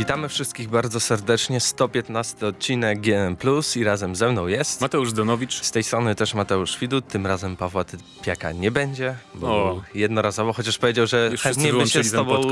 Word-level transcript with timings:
Witamy 0.00 0.28
wszystkich 0.28 0.68
bardzo 0.68 1.00
serdecznie. 1.00 1.60
115 1.60 2.46
odcinek 2.46 3.00
GM 3.00 3.36
Plus 3.36 3.76
i 3.76 3.84
razem 3.84 4.16
ze 4.16 4.32
mną 4.32 4.46
jest 4.46 4.80
Mateusz 4.80 5.12
Donowicz. 5.12 5.62
Z 5.62 5.70
tej 5.70 5.82
strony 5.82 6.14
też 6.14 6.34
Mateusz 6.34 6.78
Widut. 6.78 7.08
Tym 7.08 7.26
razem 7.26 7.56
Pawła 7.56 7.84
Typiaka 7.84 8.52
nie 8.52 8.70
będzie, 8.70 9.16
bo 9.34 9.46
o. 9.48 9.82
jednorazowo, 9.94 10.52
chociaż 10.52 10.78
powiedział, 10.78 11.06
że 11.06 11.30
chętnie 11.40 11.72
by 11.72 11.86
się 11.86 12.04
z 12.04 12.12
tobą 12.12 12.42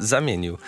zamienił. 0.00 0.58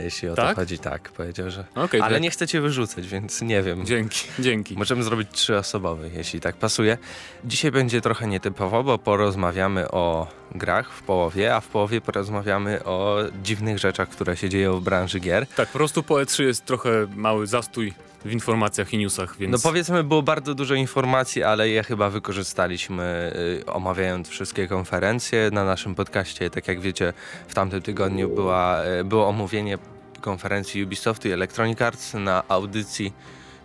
Jeśli 0.00 0.28
o 0.28 0.34
tak? 0.34 0.48
to 0.48 0.60
chodzi, 0.60 0.78
tak, 0.78 1.12
powiedział, 1.12 1.50
że. 1.50 1.64
Okay, 1.74 2.02
Ale 2.02 2.14
tak. 2.14 2.22
nie 2.22 2.30
chcecie 2.30 2.60
wyrzucać, 2.60 3.06
więc 3.06 3.42
nie 3.42 3.62
wiem. 3.62 3.86
Dzięki, 3.86 4.26
dzięki. 4.38 4.74
Możemy 4.76 5.02
zrobić 5.02 5.28
trzyosobowy, 5.32 6.10
jeśli 6.14 6.40
tak 6.40 6.56
pasuje. 6.56 6.98
Dzisiaj 7.44 7.70
będzie 7.70 8.00
trochę 8.00 8.26
nietypowo, 8.26 8.84
bo 8.84 8.98
porozmawiamy 8.98 9.90
o 9.90 10.26
grach 10.54 10.92
w 10.92 11.02
połowie, 11.02 11.54
a 11.54 11.60
w 11.60 11.68
połowie 11.68 12.00
porozmawiamy 12.00 12.84
o 12.84 13.18
dziwnych 13.42 13.78
rzeczach, 13.78 14.08
które 14.08 14.36
się 14.36 14.48
dzieją 14.48 14.80
w 14.80 14.82
branży 14.82 15.20
gier. 15.20 15.46
Tak, 15.46 15.68
po 15.68 15.78
prostu 15.78 16.02
po 16.02 16.14
E3 16.14 16.42
jest 16.42 16.64
trochę 16.64 16.90
mały 17.16 17.46
zastój 17.46 17.94
w 18.24 18.32
informacjach 18.32 18.92
i 18.92 18.98
newsach, 18.98 19.36
więc... 19.38 19.52
No 19.52 19.58
powiedzmy, 19.70 20.04
było 20.04 20.22
bardzo 20.22 20.54
dużo 20.54 20.74
informacji, 20.74 21.42
ale 21.42 21.68
je 21.68 21.82
chyba 21.82 22.10
wykorzystaliśmy 22.10 23.32
y, 23.62 23.66
omawiając 23.66 24.28
wszystkie 24.28 24.68
konferencje 24.68 25.50
na 25.52 25.64
naszym 25.64 25.94
podcaście. 25.94 26.50
Tak 26.50 26.68
jak 26.68 26.80
wiecie, 26.80 27.12
w 27.48 27.54
tamtym 27.54 27.82
tygodniu 27.82 28.28
była, 28.28 28.84
y, 28.84 29.04
było 29.04 29.28
omówienie 29.28 29.78
konferencji 30.20 30.84
Ubisoftu 30.84 31.28
i 31.28 31.30
Electronic 31.30 31.82
Arts 31.82 32.14
na 32.14 32.42
audycji 32.48 33.12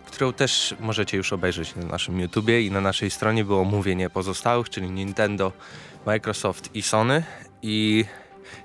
którą 0.06 0.32
też 0.32 0.74
możecie 0.80 1.16
już 1.16 1.32
obejrzeć 1.32 1.76
na 1.76 1.84
naszym 1.84 2.20
YouTubie 2.20 2.62
i 2.62 2.70
na 2.70 2.80
naszej 2.80 3.10
stronie 3.10 3.44
było 3.44 3.60
omówienie 3.60 4.10
pozostałych, 4.10 4.70
czyli 4.70 4.90
Nintendo, 4.90 5.52
Microsoft 6.06 6.70
i 6.74 6.82
Sony. 6.82 7.22
I 7.62 8.04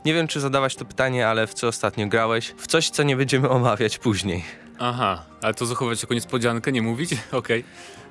nie 0.05 0.13
wiem, 0.13 0.27
czy 0.27 0.39
zadawać 0.39 0.75
to 0.75 0.85
pytanie, 0.85 1.27
ale 1.27 1.47
w 1.47 1.53
co 1.53 1.67
ostatnio 1.67 2.07
grałeś? 2.07 2.53
W 2.57 2.67
coś, 2.67 2.89
co 2.89 3.03
nie 3.03 3.15
będziemy 3.15 3.49
omawiać 3.49 3.97
później. 3.97 4.43
Aha, 4.79 5.25
ale 5.41 5.53
to 5.53 5.65
zachować 5.65 6.01
jako 6.01 6.13
niespodziankę, 6.13 6.71
nie 6.71 6.81
mówić? 6.81 7.11
Okej. 7.31 7.59
Okay. 7.59 7.63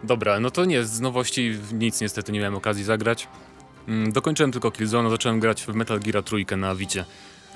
Dobra, 0.04 0.40
no 0.40 0.50
to 0.50 0.64
nie, 0.64 0.84
z 0.84 1.00
nowości 1.00 1.58
nic 1.72 2.00
niestety 2.00 2.32
nie 2.32 2.40
miałem 2.40 2.54
okazji 2.54 2.84
zagrać. 2.84 3.28
Mm, 3.88 4.12
dokończyłem 4.12 4.52
tylko 4.52 4.70
Killzone, 4.70 5.10
zacząłem 5.10 5.40
grać 5.40 5.62
w 5.62 5.74
Metal 5.74 6.00
Gear 6.00 6.24
trójkę 6.24 6.56
na 6.56 6.74
Wicie. 6.74 7.04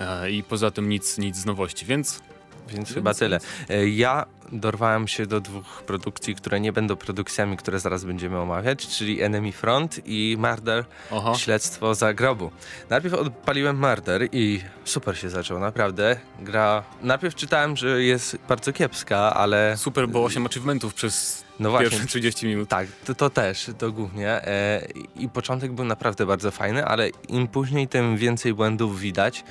E, 0.00 0.30
I 0.30 0.42
poza 0.42 0.70
tym 0.70 0.88
nic, 0.88 1.18
nic 1.18 1.36
z 1.36 1.46
nowości, 1.46 1.86
więc 1.86 2.20
więc 2.68 2.94
chyba 2.94 3.14
tyle. 3.14 3.40
E, 3.68 3.88
ja 3.88 4.26
dorwałem 4.52 5.08
się 5.08 5.26
do 5.26 5.40
dwóch 5.40 5.82
produkcji, 5.82 6.34
które 6.34 6.60
nie 6.60 6.72
będą 6.72 6.96
produkcjami, 6.96 7.56
które 7.56 7.80
zaraz 7.80 8.04
będziemy 8.04 8.38
omawiać, 8.38 8.88
czyli 8.88 9.22
Enemy 9.22 9.52
Front 9.52 10.00
i 10.06 10.36
Murder, 10.38 10.84
Oho. 11.10 11.34
Śledztwo 11.34 11.94
za 11.94 12.14
grobu. 12.14 12.50
Najpierw 12.90 13.14
odpaliłem 13.14 13.78
Murder 13.78 14.28
i 14.32 14.60
super 14.84 15.18
się 15.18 15.30
zaczął, 15.30 15.58
naprawdę. 15.58 16.16
Gra... 16.40 16.82
Najpierw 17.02 17.34
czytałem, 17.34 17.76
że 17.76 18.02
jest 18.02 18.38
bardzo 18.48 18.72
kiepska, 18.72 19.34
ale... 19.34 19.76
Super, 19.76 20.08
bo 20.08 20.24
8 20.24 20.46
achievementów 20.46 20.94
przez 20.94 21.47
no 21.60 21.70
właśnie, 21.70 21.90
pierwsze 21.90 22.06
30 22.06 22.46
minut. 22.46 22.68
Tak, 22.68 22.86
to, 23.04 23.14
to 23.14 23.30
też, 23.30 23.70
to 23.78 23.92
głównie. 23.92 24.28
E, 24.28 24.88
I 25.16 25.28
początek 25.28 25.72
był 25.72 25.84
naprawdę 25.84 26.26
bardzo 26.26 26.50
fajny, 26.50 26.84
ale 26.84 27.08
im 27.28 27.48
później, 27.48 27.88
tym 27.88 28.16
więcej 28.16 28.54
błędów 28.54 29.00
widać. 29.00 29.44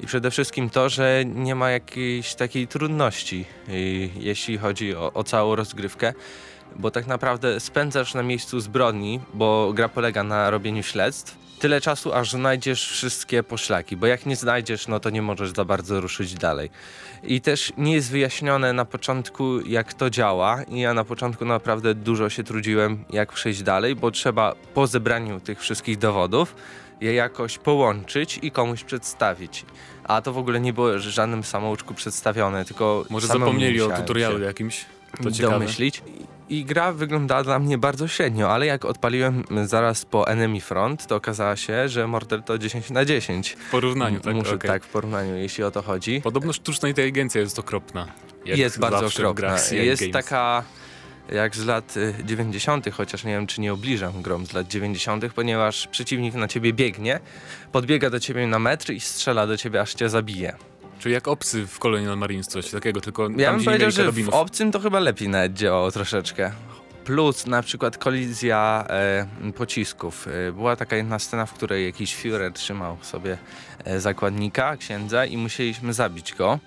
I 0.00 0.06
przede 0.06 0.30
wszystkim 0.30 0.70
to, 0.70 0.88
że 0.88 1.24
nie 1.24 1.54
ma 1.54 1.70
jakiejś 1.70 2.34
takiej 2.34 2.68
trudności, 2.68 3.44
jeśli 4.16 4.58
chodzi 4.58 4.94
o, 4.94 5.12
o 5.12 5.24
całą 5.24 5.56
rozgrywkę 5.56 6.12
bo 6.76 6.90
tak 6.90 7.06
naprawdę 7.06 7.60
spędzasz 7.60 8.14
na 8.14 8.22
miejscu 8.22 8.60
zbrodni, 8.60 9.20
bo 9.34 9.72
gra 9.72 9.88
polega 9.88 10.22
na 10.22 10.50
robieniu 10.50 10.82
śledztw, 10.82 11.43
tyle 11.64 11.80
czasu, 11.80 12.12
aż 12.12 12.30
znajdziesz 12.30 12.88
wszystkie 12.88 13.42
poszlaki, 13.42 13.96
bo 13.96 14.06
jak 14.06 14.26
nie 14.26 14.36
znajdziesz, 14.36 14.88
no 14.88 15.00
to 15.00 15.10
nie 15.10 15.22
możesz 15.22 15.50
za 15.50 15.64
bardzo 15.64 16.00
ruszyć 16.00 16.34
dalej. 16.34 16.70
I 17.22 17.40
też 17.40 17.72
nie 17.78 17.92
jest 17.94 18.10
wyjaśnione 18.10 18.72
na 18.72 18.84
początku, 18.84 19.60
jak 19.60 19.94
to 19.94 20.10
działa 20.10 20.62
i 20.62 20.80
ja 20.80 20.94
na 20.94 21.04
początku 21.04 21.44
naprawdę 21.44 21.94
dużo 21.94 22.30
się 22.30 22.44
trudziłem, 22.44 23.04
jak 23.10 23.32
przejść 23.32 23.62
dalej, 23.62 23.96
bo 23.96 24.10
trzeba 24.10 24.54
po 24.74 24.86
zebraniu 24.86 25.40
tych 25.40 25.60
wszystkich 25.60 25.98
dowodów 25.98 26.54
je 27.00 27.14
jakoś 27.14 27.58
połączyć 27.58 28.38
i 28.42 28.50
komuś 28.50 28.84
przedstawić. 28.84 29.64
A 30.04 30.22
to 30.22 30.32
w 30.32 30.38
ogóle 30.38 30.60
nie 30.60 30.72
było 30.72 30.98
żadnym 30.98 31.44
samouczku 31.44 31.94
przedstawione, 31.94 32.64
tylko 32.64 33.04
Może 33.10 33.26
zapomnieli 33.26 33.82
o 33.82 33.96
tutorialu 33.96 34.40
jakimś? 34.40 34.84
To 35.22 35.30
domyślić. 35.30 36.02
I 36.48 36.64
gra 36.64 36.92
wyglądała 36.92 37.42
dla 37.42 37.58
mnie 37.58 37.78
bardzo 37.78 38.08
średnio, 38.08 38.52
ale 38.52 38.66
jak 38.66 38.84
odpaliłem 38.84 39.44
zaraz 39.64 40.04
po 40.04 40.28
Enemy 40.28 40.60
Front, 40.60 41.06
to 41.06 41.16
okazało 41.16 41.56
się, 41.56 41.88
że 41.88 42.06
Mortal 42.06 42.42
to 42.42 42.58
10 42.58 42.90
na 42.90 43.04
10. 43.04 43.56
W 43.68 43.70
porównaniu, 43.70 44.20
tak? 44.20 44.34
Muszę, 44.34 44.54
okay. 44.54 44.70
Tak, 44.70 44.84
w 44.84 44.88
porównaniu, 44.88 45.36
jeśli 45.36 45.64
o 45.64 45.70
to 45.70 45.82
chodzi. 45.82 46.20
Podobno 46.20 46.52
sztuczna 46.52 46.88
inteligencja 46.88 47.40
jest 47.40 47.58
okropna. 47.58 48.06
Jest 48.44 48.78
bardzo 48.78 49.06
okropna. 49.06 49.56
Jest 49.72 50.02
games. 50.02 50.12
taka 50.12 50.64
jak 51.28 51.56
z 51.56 51.64
lat 51.64 51.94
90., 52.24 52.86
y, 52.86 52.90
chociaż 52.90 53.24
nie 53.24 53.32
wiem, 53.32 53.46
czy 53.46 53.60
nie 53.60 53.72
obliżam 53.72 54.22
grom 54.22 54.46
z 54.46 54.52
lat 54.52 54.66
90., 54.66 55.32
ponieważ 55.34 55.86
przeciwnik 55.86 56.34
na 56.34 56.48
ciebie 56.48 56.72
biegnie, 56.72 57.20
podbiega 57.72 58.10
do 58.10 58.20
ciebie 58.20 58.46
na 58.46 58.58
metr 58.58 58.92
i 58.92 59.00
strzela 59.00 59.46
do 59.46 59.56
ciebie, 59.56 59.80
aż 59.80 59.94
cię 59.94 60.08
zabije. 60.08 60.56
Czyli 60.98 61.14
jak 61.14 61.28
obcy 61.28 61.66
w 61.66 61.78
Colonial 61.78 62.18
Marines, 62.18 62.46
coś 62.48 62.70
takiego, 62.70 63.00
tylko 63.00 63.28
Ja 63.36 63.52
bym 63.52 63.64
powiedział, 63.64 63.90
że 63.90 64.12
w 64.12 64.28
obcym 64.28 64.72
to 64.72 64.80
chyba 64.80 65.00
lepiej 65.00 65.28
nawet 65.28 65.54
działało 65.54 65.90
troszeczkę. 65.90 66.52
Plus 67.04 67.46
na 67.46 67.62
przykład 67.62 67.98
kolizja 67.98 68.86
e, 68.88 69.26
pocisków. 69.56 70.28
E, 70.48 70.52
była 70.52 70.76
taka 70.76 70.96
jedna 70.96 71.18
scena, 71.18 71.46
w 71.46 71.52
której 71.52 71.86
jakiś 71.86 72.16
Führer 72.16 72.52
trzymał 72.52 72.96
sobie 73.02 73.38
e, 73.84 74.00
zakładnika, 74.00 74.76
księdza 74.76 75.24
i 75.24 75.36
musieliśmy 75.36 75.92
zabić 75.92 76.34
go. 76.34 76.58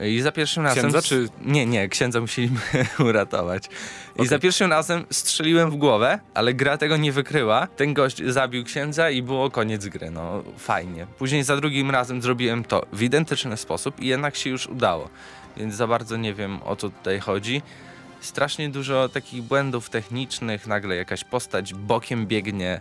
I 0.00 0.20
za 0.20 0.32
pierwszym 0.32 0.62
razem... 0.62 0.78
Księdza 0.78 1.02
czy... 1.02 1.28
Nie, 1.44 1.66
nie, 1.66 1.88
księdza 1.88 2.20
musieliśmy 2.20 2.60
uratować. 3.08 3.64
I 3.66 4.12
okay. 4.12 4.26
za 4.26 4.38
pierwszym 4.38 4.70
razem 4.70 5.04
strzeliłem 5.10 5.70
w 5.70 5.76
głowę, 5.76 6.18
ale 6.34 6.54
gra 6.54 6.78
tego 6.78 6.96
nie 6.96 7.12
wykryła. 7.12 7.66
Ten 7.66 7.94
gość 7.94 8.22
zabił 8.26 8.64
księdza 8.64 9.10
i 9.10 9.22
było 9.22 9.50
koniec 9.50 9.86
gry, 9.86 10.10
no 10.10 10.42
fajnie. 10.58 11.06
Później 11.18 11.44
za 11.44 11.56
drugim 11.56 11.90
razem 11.90 12.22
zrobiłem 12.22 12.64
to 12.64 12.86
w 12.92 13.02
identyczny 13.02 13.56
sposób 13.56 14.00
i 14.00 14.06
jednak 14.06 14.36
się 14.36 14.50
już 14.50 14.66
udało. 14.66 15.08
Więc 15.56 15.74
za 15.74 15.86
bardzo 15.86 16.16
nie 16.16 16.34
wiem 16.34 16.62
o 16.62 16.76
co 16.76 16.90
tutaj 16.90 17.20
chodzi 17.20 17.62
strasznie 18.20 18.68
dużo 18.68 19.08
takich 19.08 19.42
błędów 19.42 19.90
technicznych, 19.90 20.66
nagle 20.66 20.96
jakaś 20.96 21.24
postać 21.24 21.74
bokiem 21.74 22.26
biegnie 22.26 22.80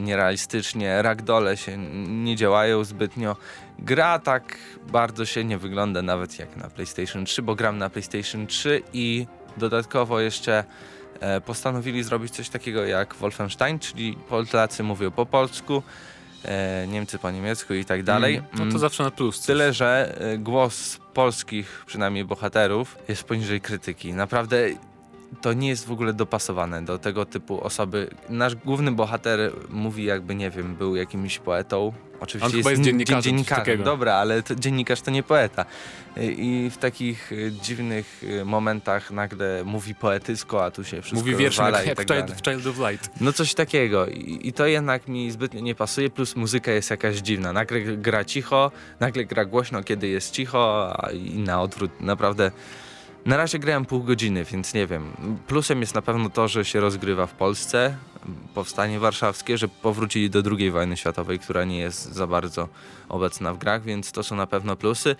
nierealistycznie, 0.00 1.02
ragdole 1.02 1.56
się 1.56 1.78
nie 2.08 2.36
działają 2.36 2.84
zbytnio. 2.84 3.36
Gra 3.78 4.18
tak 4.18 4.58
bardzo 4.92 5.26
się 5.26 5.44
nie 5.44 5.58
wygląda 5.58 6.02
nawet 6.02 6.38
jak 6.38 6.56
na 6.56 6.70
PlayStation 6.70 7.24
3, 7.24 7.42
bo 7.42 7.54
gram 7.54 7.78
na 7.78 7.90
PlayStation 7.90 8.46
3 8.46 8.82
i 8.92 9.26
dodatkowo 9.56 10.20
jeszcze 10.20 10.64
e, 11.20 11.40
postanowili 11.40 12.02
zrobić 12.02 12.34
coś 12.34 12.48
takiego 12.48 12.84
jak 12.84 13.14
Wolfenstein, 13.14 13.78
czyli 13.78 14.18
Polacy 14.28 14.82
mówią 14.82 15.10
po 15.10 15.26
polsku, 15.26 15.82
e, 16.44 16.86
Niemcy 16.86 17.18
po 17.18 17.30
niemiecku 17.30 17.74
i 17.74 17.84
tak 17.84 18.02
dalej. 18.02 18.36
Mm, 18.36 18.48
no 18.52 18.58
to 18.58 18.62
mm, 18.62 18.78
zawsze 18.78 19.02
na 19.02 19.10
plus. 19.10 19.38
Coś. 19.38 19.46
Tyle, 19.46 19.72
że 19.72 20.18
e, 20.20 20.38
głos 20.38 21.00
polskich 21.14 21.84
przynajmniej 21.86 22.24
bohaterów 22.24 22.98
jest 23.08 23.24
poniżej 23.24 23.60
krytyki. 23.60 24.12
Naprawdę 24.12 24.68
to 25.40 25.52
nie 25.52 25.68
jest 25.68 25.86
w 25.86 25.92
ogóle 25.92 26.12
dopasowane 26.12 26.84
do 26.84 26.98
tego 26.98 27.26
typu 27.26 27.64
osoby. 27.64 28.10
Nasz 28.28 28.54
główny 28.54 28.92
bohater 28.92 29.52
mówi 29.68 30.04
jakby, 30.04 30.34
nie 30.34 30.50
wiem, 30.50 30.74
był 30.74 30.96
jakimś 30.96 31.38
poetą. 31.38 31.92
Oczywiście 32.20 32.46
On 32.50 32.56
jest, 32.56 32.70
jest 32.70 32.82
dziennikarzem. 32.82 33.22
dziennikarzem. 33.22 33.82
Dobra, 33.82 34.14
ale 34.14 34.42
to, 34.42 34.54
dziennikarz 34.54 35.00
to 35.00 35.10
nie 35.10 35.22
poeta. 35.22 35.64
I 36.16 36.70
w 36.72 36.76
takich 36.76 37.32
y, 37.32 37.52
dziwnych 37.62 38.22
y, 38.22 38.44
momentach 38.44 39.10
nagle 39.10 39.64
mówi 39.64 39.94
poetycko, 39.94 40.64
a 40.64 40.70
tu 40.70 40.84
się 40.84 41.02
wszystko 41.02 41.30
Mówi 41.30 41.36
wiersze 41.36 41.62
jak, 41.62 41.86
jak 41.86 42.04
tak 42.04 42.30
w 42.30 42.42
Child 42.42 42.66
of 42.66 42.90
Light. 42.90 43.10
No 43.20 43.32
coś 43.32 43.54
takiego. 43.54 44.06
I, 44.06 44.40
I, 44.42 44.52
to 44.52 44.66
jednak 44.66 45.08
mi 45.08 45.30
zbytnio 45.30 45.60
nie 45.60 45.74
pasuje, 45.74 46.10
plus 46.10 46.36
muzyka 46.36 46.72
jest 46.72 46.90
jakaś 46.90 47.16
dziwna. 47.16 47.52
Nagle 47.52 47.80
gra 47.80 48.24
cicho, 48.24 48.70
nagle 49.00 49.24
gra 49.24 49.44
głośno, 49.44 49.82
kiedy 49.82 50.08
jest 50.08 50.30
cicho, 50.30 50.92
a 50.96 51.10
i 51.10 51.38
na 51.38 51.62
odwrót. 51.62 52.00
Naprawdę 52.00 52.50
na 53.26 53.36
razie 53.36 53.58
grałem 53.58 53.84
pół 53.84 54.02
godziny, 54.02 54.44
więc 54.44 54.74
nie 54.74 54.86
wiem. 54.86 55.12
Plusem 55.46 55.80
jest 55.80 55.94
na 55.94 56.02
pewno 56.02 56.30
to, 56.30 56.48
że 56.48 56.64
się 56.64 56.80
rozgrywa 56.80 57.26
w 57.26 57.32
Polsce, 57.32 57.96
powstanie 58.54 58.98
warszawskie, 58.98 59.58
że 59.58 59.68
powrócili 59.68 60.30
do 60.30 60.42
II 60.58 60.70
wojny 60.70 60.96
światowej, 60.96 61.38
która 61.38 61.64
nie 61.64 61.78
jest 61.78 62.12
za 62.12 62.26
bardzo 62.26 62.68
obecna 63.08 63.54
w 63.54 63.58
grach, 63.58 63.82
więc 63.82 64.12
to 64.12 64.22
są 64.22 64.36
na 64.36 64.46
pewno 64.46 64.76
plusy. 64.76 65.16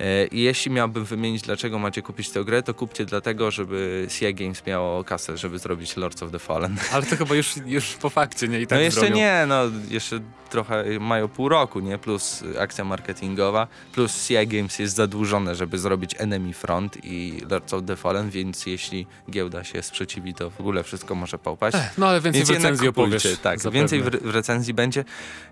E, 0.00 0.26
I 0.26 0.42
jeśli 0.42 0.70
miałbym 0.70 1.04
wymienić, 1.04 1.42
dlaczego 1.42 1.78
macie 1.78 2.02
kupić 2.02 2.30
tę 2.30 2.44
grę, 2.44 2.62
to 2.62 2.74
kupcie 2.74 3.04
dlatego, 3.04 3.50
żeby 3.50 4.06
CI 4.10 4.34
Games 4.34 4.66
miało 4.66 5.04
kasę, 5.04 5.36
żeby 5.36 5.58
zrobić 5.58 5.96
Lords 5.96 6.22
of 6.22 6.30
the 6.30 6.38
Fallen. 6.38 6.76
Ale 6.92 7.06
to 7.06 7.16
chyba 7.16 7.34
już, 7.34 7.54
już 7.66 7.94
po 7.94 8.10
fakcie, 8.10 8.48
nie? 8.48 8.60
I 8.60 8.66
tak 8.66 8.78
no 8.78 8.82
jeszcze 8.82 9.00
zrobią. 9.00 9.16
nie, 9.16 9.44
no 9.48 9.62
jeszcze 9.90 10.20
trochę 10.52 10.84
mają 11.00 11.28
pół 11.28 11.48
roku, 11.48 11.80
nie? 11.80 11.98
Plus 11.98 12.44
akcja 12.58 12.84
marketingowa, 12.84 13.66
plus 13.92 14.28
CI 14.28 14.46
Games 14.46 14.78
jest 14.78 14.94
zadłużone, 14.94 15.54
żeby 15.54 15.78
zrobić 15.78 16.14
Enemy 16.18 16.52
Front 16.52 17.04
i 17.04 17.42
Lords 17.50 17.74
of 17.74 17.82
the 17.86 17.96
Fallen, 17.96 18.30
więc 18.30 18.66
jeśli 18.66 19.06
giełda 19.30 19.64
się 19.64 19.82
sprzeciwi, 19.82 20.34
to 20.34 20.50
w 20.50 20.60
ogóle 20.60 20.82
wszystko 20.82 21.14
może 21.14 21.38
popaść. 21.38 21.76
Ech, 21.76 21.98
no 21.98 22.06
ale 22.08 22.20
więcej 22.20 22.40
więc 22.40 22.50
w 22.50 22.54
recenzji 22.54 22.88
opowiesz. 22.88 23.22
Tak, 23.42 23.60
zapewne. 23.60 23.80
więcej 23.80 24.02
w, 24.02 24.10
w, 24.10 24.34
recenzji 24.34 24.74
będzie 24.74 25.04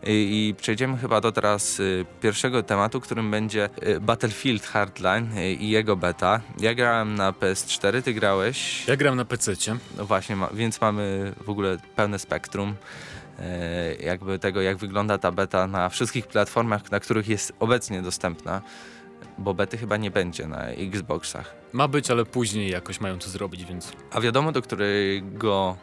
I, 0.07 0.49
i 0.49 0.55
przejdziemy 0.55 0.99
chyba 0.99 1.21
do 1.21 1.33
teraz 1.33 1.81
y, 1.81 2.07
pierwszego 2.21 2.63
tematu, 2.63 3.01
którym 3.01 3.31
będzie 3.31 3.69
y, 3.83 4.01
Battle 4.01 4.29
Battlefield 4.31 4.67
Hardline 4.67 5.39
y, 5.39 5.53
i 5.53 5.71
jego 5.71 5.97
beta. 5.97 6.41
Ja 6.59 6.75
grałem 6.75 7.15
na 7.15 7.33
PS4, 7.33 8.03
ty 8.03 8.15
grałeś? 8.15 8.89
Ja 8.89 8.97
grałem 8.97 9.17
na 9.17 9.25
PC. 9.25 9.53
No 9.97 10.07
właśnie, 10.07 10.37
ma, 10.37 10.49
więc 10.53 10.81
mamy 10.81 11.33
w 11.45 11.51
ogóle 11.51 11.77
pełne 11.97 12.19
spektrum 12.19 12.75
e, 13.39 13.95
jakby 13.95 14.39
tego, 14.39 14.61
jak 14.61 14.77
wygląda 14.77 15.19
ta 15.19 15.33
beta 15.33 15.67
na 15.67 15.89
wszystkich 15.89 16.27
platformach, 16.27 16.91
na 16.91 17.01
których 17.01 17.29
jest 17.29 17.53
obecnie 17.61 18.03
dostępna, 18.03 18.63
bo 19.39 19.55
bety 19.55 19.79
chyba 19.79 19.97
nie 19.97 20.11
będzie 20.11 20.47
na 20.47 20.67
Xboxach. 20.67 21.55
Ma 21.73 21.89
być, 21.89 22.11
ale 22.11 22.25
później 22.25 22.71
jakoś 22.71 23.01
mają 23.01 23.19
to 23.19 23.31
zrobić, 23.31 23.65
więc... 23.65 23.93
A 24.13 24.21
wiadomo, 24.21 24.53
do 24.53 24.63
którego 24.63 25.77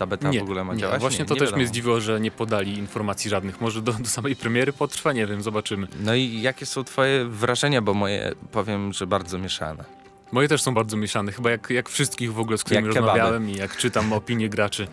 ta 0.00 0.06
beta 0.06 0.30
nie, 0.30 0.40
w 0.40 0.42
ogóle 0.42 0.64
ma 0.64 0.74
nie. 0.74 0.80
działać? 0.80 1.00
Właśnie 1.00 1.18
nie, 1.18 1.24
to 1.24 1.34
nie 1.34 1.40
też 1.40 1.46
wiadomo. 1.48 1.58
mnie 1.58 1.66
zdziwiło, 1.68 2.00
że 2.00 2.20
nie 2.20 2.30
podali 2.30 2.78
informacji 2.78 3.30
żadnych. 3.30 3.60
Może 3.60 3.82
do, 3.82 3.92
do 3.92 4.08
samej 4.08 4.36
premiery 4.36 4.72
potrwa, 4.72 5.12
nie 5.12 5.26
wiem, 5.26 5.42
zobaczymy. 5.42 5.86
No 6.04 6.14
i 6.14 6.40
jakie 6.42 6.66
są 6.66 6.84
twoje 6.84 7.24
wrażenia, 7.24 7.82
bo 7.82 7.94
moje 7.94 8.32
powiem, 8.52 8.92
że 8.92 9.06
bardzo 9.06 9.38
mieszane. 9.38 9.84
Moje 10.32 10.48
też 10.48 10.62
są 10.62 10.74
bardzo 10.74 10.96
mieszane, 10.96 11.32
chyba 11.32 11.50
jak, 11.50 11.70
jak 11.70 11.88
wszystkich 11.88 12.32
w 12.32 12.38
ogóle, 12.40 12.58
z 12.58 12.64
którymi 12.64 12.86
Jak 12.86 12.94
kebaby. 12.94 13.12
rozmawiałem 13.18 13.50
i 13.50 13.56
jak 13.56 13.76
czytam 13.76 14.12
opinie 14.22 14.48
graczy. 14.48 14.86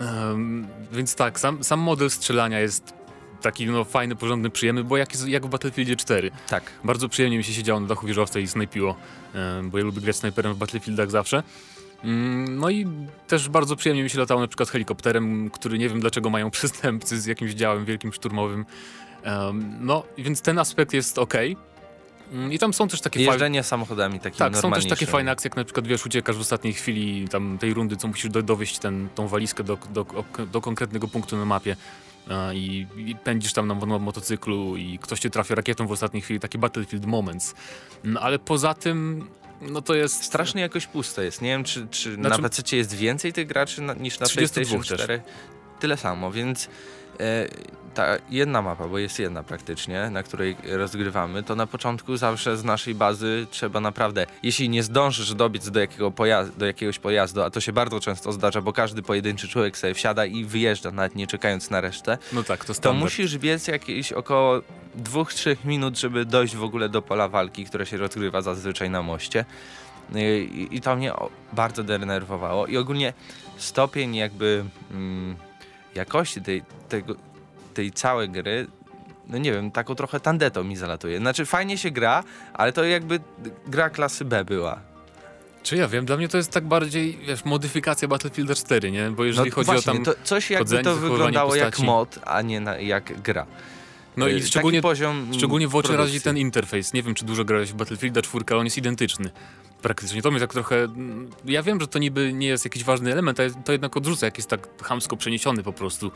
Em, 0.00 0.66
więc 0.92 1.14
tak, 1.14 1.40
sam, 1.40 1.64
sam 1.64 1.80
model 1.80 2.10
strzelania 2.10 2.60
jest 2.60 2.92
taki 3.42 3.66
no, 3.66 3.84
fajny, 3.84 4.16
porządny, 4.16 4.50
przyjemny, 4.50 4.84
bo 4.84 4.96
jak, 4.96 5.12
jest- 5.12 5.28
jak 5.28 5.46
w 5.46 5.48
Battlefieldzie 5.48 5.96
4. 5.96 6.30
Tak. 6.48 6.62
Bardzo 6.84 7.08
przyjemnie 7.08 7.38
mi 7.38 7.44
się 7.44 7.52
siedziało 7.52 7.80
na 7.80 7.86
dachu 7.86 8.06
wieżowca 8.06 8.38
i 8.38 8.46
snajpiło, 8.46 8.96
bo 9.64 9.78
ja 9.78 9.84
lubię 9.84 10.00
grać 10.00 10.16
snajperem 10.16 10.54
w 10.54 10.56
Battlefieldach 10.58 11.10
zawsze. 11.10 11.42
Mm, 12.04 12.58
No 12.58 12.70
i 12.70 12.86
też 13.26 13.48
bardzo 13.48 13.76
przyjemnie 13.76 14.02
mi 14.02 14.10
się 14.10 14.18
latało 14.18 14.40
na 14.40 14.48
przykład 14.48 14.68
helikopterem, 14.68 15.50
który 15.50 15.78
nie 15.78 15.88
wiem 15.88 16.00
dlaczego 16.00 16.30
mają 16.30 16.50
przestępcy 16.60 17.20
z 17.20 17.26
jakimś 17.26 17.52
działem 17.52 17.84
wielkim 17.84 18.12
szturmowym. 18.12 18.66
No, 19.80 20.02
więc 20.18 20.42
ten 20.42 20.58
aspekt 20.58 20.92
jest 20.92 21.18
ok. 21.18 21.34
I 22.50 22.58
tam 22.58 22.72
są 22.72 22.88
też 22.88 23.00
takie 23.00 23.18
fajne... 23.18 23.32
Jeżdżenie 23.32 23.62
samochodami 23.62 24.20
takimi 24.20 24.38
Tak, 24.38 24.56
są 24.56 24.72
też 24.72 24.86
takie 24.86 25.06
fajne 25.06 25.30
akcje, 25.30 25.48
jak 25.48 25.56
na 25.56 25.64
przykład 25.64 25.86
wiesz, 25.86 26.06
uciekasz 26.06 26.36
w 26.36 26.40
ostatniej 26.40 26.72
chwili 26.72 27.28
tam 27.28 27.58
tej 27.58 27.74
rundy, 27.74 27.96
co 27.96 28.08
musisz 28.08 28.30
do, 28.30 28.42
dowieść 28.42 28.78
ten, 28.78 29.08
tą 29.14 29.28
walizkę 29.28 29.64
do, 29.64 29.78
do, 29.90 30.06
do 30.52 30.60
konkretnego 30.60 31.08
punktu 31.08 31.36
na 31.36 31.44
mapie 31.44 31.76
e, 32.30 32.54
i, 32.54 32.86
i 32.96 33.16
pędzisz 33.16 33.52
tam 33.52 33.68
na, 33.68 33.74
mo- 33.74 33.98
motocyklu 33.98 34.76
i 34.76 34.98
ktoś 34.98 35.20
cię 35.20 35.30
trafia 35.30 35.54
rakietą 35.54 35.86
w 35.86 35.92
ostatniej 35.92 36.22
chwili, 36.22 36.40
takie 36.40 36.58
Battlefield 36.58 37.06
Moments. 37.06 37.54
No, 38.04 38.20
ale 38.20 38.38
poza 38.38 38.74
tym, 38.74 39.26
no 39.60 39.82
to 39.82 39.94
jest... 39.94 40.24
Strasznie 40.24 40.62
jakoś 40.62 40.86
puste 40.86 41.24
jest. 41.24 41.42
Nie 41.42 41.48
wiem, 41.48 41.64
czy, 41.64 41.86
czy 41.90 42.14
Znaczy- 42.14 42.42
na 42.42 42.48
PC 42.48 42.76
jest 42.76 42.94
więcej 42.94 43.32
tych 43.32 43.46
graczy 43.46 43.82
na, 43.82 43.94
niż 43.94 44.18
na 44.18 44.26
32 44.26 44.54
PlayStation 44.54 44.98
też. 44.98 45.04
4. 45.04 45.22
Tyle 45.80 45.96
samo, 45.96 46.32
więc 46.32 46.68
ta 47.94 48.16
jedna 48.30 48.62
mapa, 48.62 48.88
bo 48.88 48.98
jest 48.98 49.18
jedna 49.18 49.42
praktycznie, 49.42 50.10
na 50.10 50.22
której 50.22 50.56
rozgrywamy, 50.64 51.42
to 51.42 51.56
na 51.56 51.66
początku 51.66 52.16
zawsze 52.16 52.56
z 52.56 52.64
naszej 52.64 52.94
bazy 52.94 53.46
trzeba 53.50 53.80
naprawdę, 53.80 54.26
jeśli 54.42 54.68
nie 54.68 54.82
zdążysz 54.82 55.34
dobiec 55.34 55.70
do, 55.70 55.80
jakiego 55.80 56.10
pojazdu, 56.10 56.58
do 56.58 56.66
jakiegoś 56.66 56.98
pojazdu, 56.98 57.42
a 57.42 57.50
to 57.50 57.60
się 57.60 57.72
bardzo 57.72 58.00
często 58.00 58.32
zdarza, 58.32 58.60
bo 58.60 58.72
każdy 58.72 59.02
pojedynczy 59.02 59.48
człowiek 59.48 59.78
sobie 59.78 59.94
wsiada 59.94 60.26
i 60.26 60.44
wyjeżdża, 60.44 60.90
nawet 60.90 61.14
nie 61.14 61.26
czekając 61.26 61.70
na 61.70 61.80
resztę, 61.80 62.18
No 62.32 62.42
tak, 62.42 62.64
to 62.64 62.74
to 62.74 62.92
musisz 62.92 63.38
biec 63.38 63.66
jakieś 63.66 64.12
około 64.12 64.60
2-3 65.02 65.56
minut, 65.64 65.98
żeby 65.98 66.24
dojść 66.24 66.56
w 66.56 66.64
ogóle 66.64 66.88
do 66.88 67.02
pola 67.02 67.28
walki, 67.28 67.64
które 67.64 67.86
się 67.86 67.96
rozgrywa 67.96 68.42
zazwyczaj 68.42 68.90
na 68.90 69.02
moście. 69.02 69.44
I, 70.14 70.68
i 70.70 70.80
to 70.80 70.96
mnie 70.96 71.12
bardzo 71.52 71.84
denerwowało. 71.84 72.66
I 72.66 72.76
ogólnie 72.76 73.12
stopień 73.56 74.16
jakby 74.16 74.64
mm, 74.90 75.36
jakości 75.94 76.42
tej, 76.42 76.62
tego, 76.88 77.14
tej 77.74 77.92
całej 77.92 78.30
gry, 78.30 78.66
no 79.28 79.38
nie 79.38 79.52
wiem, 79.52 79.70
taką 79.70 79.94
trochę 79.94 80.20
tandetą 80.20 80.64
mi 80.64 80.76
zalatuje. 80.76 81.18
Znaczy 81.18 81.46
fajnie 81.46 81.78
się 81.78 81.90
gra, 81.90 82.24
ale 82.52 82.72
to 82.72 82.84
jakby 82.84 83.20
gra 83.66 83.90
klasy 83.90 84.24
B 84.24 84.44
była. 84.44 84.80
Czy 85.62 85.76
ja 85.76 85.88
wiem, 85.88 86.06
dla 86.06 86.16
mnie 86.16 86.28
to 86.28 86.36
jest 86.36 86.50
tak 86.50 86.64
bardziej, 86.64 87.18
wiesz, 87.26 87.44
modyfikacja 87.44 88.08
Battlefielda 88.08 88.54
4, 88.54 88.90
nie? 88.90 89.10
Bo 89.10 89.24
jeżeli 89.24 89.50
no 89.50 89.54
chodzi 89.54 89.66
właśnie, 89.66 89.92
o 89.92 89.94
tam... 89.94 90.04
to 90.04 90.14
coś 90.24 90.50
jakby 90.50 90.64
chodzenie, 90.64 90.84
to 90.84 90.96
wyglądało 90.96 91.54
jak 91.54 91.66
postaci. 91.66 91.86
mod, 91.86 92.18
a 92.24 92.42
nie 92.42 92.60
na, 92.60 92.78
jak 92.78 93.20
gra. 93.22 93.46
No 94.16 94.28
i 94.28 94.34
taki 94.34 94.46
szczególnie 94.46 94.82
poziom 94.82 95.30
Szczególnie 95.34 95.68
w 95.68 95.76
oczy 95.76 95.88
produkcji. 95.88 96.14
razi 96.14 96.24
ten 96.24 96.38
interfejs. 96.38 96.92
Nie 96.92 97.02
wiem, 97.02 97.14
czy 97.14 97.24
dużo 97.24 97.44
grałeś 97.44 97.72
w 97.72 97.74
Battlefielda 97.74 98.22
4, 98.22 98.44
ale 98.50 98.58
on 98.58 98.66
jest 98.66 98.78
identyczny. 98.78 99.30
Praktycznie. 99.82 100.22
To 100.22 100.30
mnie 100.30 100.40
tak 100.40 100.52
trochę... 100.52 100.76
mm, 100.76 101.30
Ja 101.44 101.62
wiem, 101.62 101.80
że 101.80 101.86
to 101.86 101.98
niby 101.98 102.32
nie 102.32 102.46
jest 102.46 102.64
jakiś 102.64 102.84
ważny 102.84 103.12
element, 103.12 103.40
ale 103.40 103.50
to 103.50 103.72
jednak 103.72 103.96
odrzuca, 103.96 104.26
jak 104.26 104.36
jest 104.38 104.48
tak 104.50 104.82
chamsko 104.82 105.16
przeniesiony 105.16 105.62
po 105.62 105.72
prostu 105.72 106.10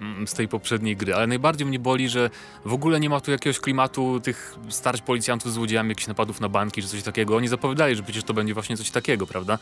mm, 0.00 0.26
z 0.26 0.34
tej 0.34 0.48
poprzedniej 0.48 0.96
gry. 0.96 1.14
Ale 1.14 1.26
najbardziej 1.26 1.66
mnie 1.66 1.78
boli, 1.78 2.08
że 2.08 2.30
w 2.64 2.72
ogóle 2.72 3.00
nie 3.00 3.10
ma 3.10 3.20
tu 3.20 3.30
jakiegoś 3.30 3.60
klimatu 3.60 4.20
tych 4.20 4.54
starć 4.68 5.02
policjantów 5.02 5.52
z 5.52 5.54
złodziejami, 5.54 5.88
jakichś 5.88 6.06
napadów 6.06 6.40
na 6.40 6.48
banki 6.48 6.82
czy 6.82 6.88
coś 6.88 7.02
takiego. 7.02 7.36
Oni 7.36 7.48
zapowiadali, 7.48 7.96
że 7.96 8.02
przecież 8.02 8.24
to 8.24 8.34
będzie 8.34 8.54
właśnie 8.54 8.76
coś 8.76 8.90
takiego, 8.90 9.26
prawda? 9.26 9.58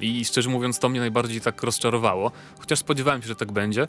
I 0.00 0.24
szczerze 0.24 0.50
mówiąc, 0.50 0.78
to 0.78 0.88
mnie 0.88 1.00
najbardziej 1.00 1.40
tak 1.40 1.62
rozczarowało. 1.62 2.32
Chociaż 2.60 2.78
spodziewałem 2.78 3.22
się, 3.22 3.28
że 3.28 3.36
tak 3.36 3.52
będzie. 3.52 3.88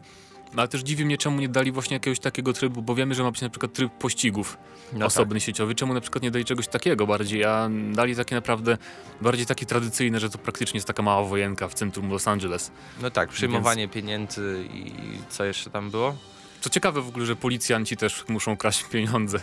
No, 0.54 0.62
Ale 0.62 0.68
też 0.68 0.82
dziwi 0.82 1.06
mnie, 1.06 1.18
czemu 1.18 1.40
nie 1.42 1.50
dali 1.50 1.72
właśnie 1.72 1.94
jakiegoś 1.94 2.20
takiego 2.20 2.54
trybu, 2.54 2.82
bo 2.82 2.96
wiemy, 2.96 3.16
że 3.16 3.24
ma 3.24 3.32
być 3.32 3.42
na 3.42 3.50
przykład 3.50 3.74
tryb 3.74 3.94
pościgów 3.94 4.58
No 4.94 5.06
osobny 5.06 5.40
sieciowy. 5.40 5.76
Czemu 5.76 5.94
na 5.94 6.02
przykład 6.02 6.24
nie 6.24 6.32
dali 6.32 6.46
czegoś 6.46 6.68
takiego 6.68 7.08
bardziej, 7.08 7.46
a 7.46 7.70
dali 7.92 8.16
takie 8.16 8.36
naprawdę 8.36 8.78
bardziej 9.22 9.46
takie 9.46 9.66
tradycyjne, 9.66 10.20
że 10.20 10.30
to 10.30 10.38
praktycznie 10.38 10.78
jest 10.78 10.88
taka 10.88 11.04
mała 11.04 11.24
wojenka 11.24 11.68
w 11.68 11.74
centrum 11.74 12.10
Los 12.10 12.28
Angeles. 12.28 12.72
No 13.02 13.12
tak, 13.12 13.30
przyjmowanie 13.30 13.88
pieniędzy 13.88 14.68
i 14.74 14.92
co 15.30 15.46
jeszcze 15.46 15.70
tam 15.70 15.92
było? 15.92 16.16
Co 16.62 16.70
ciekawe 16.70 17.02
w 17.02 17.08
ogóle, 17.08 17.26
że 17.26 17.36
policjanci 17.36 17.98
też 17.98 18.26
muszą 18.28 18.58
kraść 18.58 18.84
pieniądze 18.84 19.40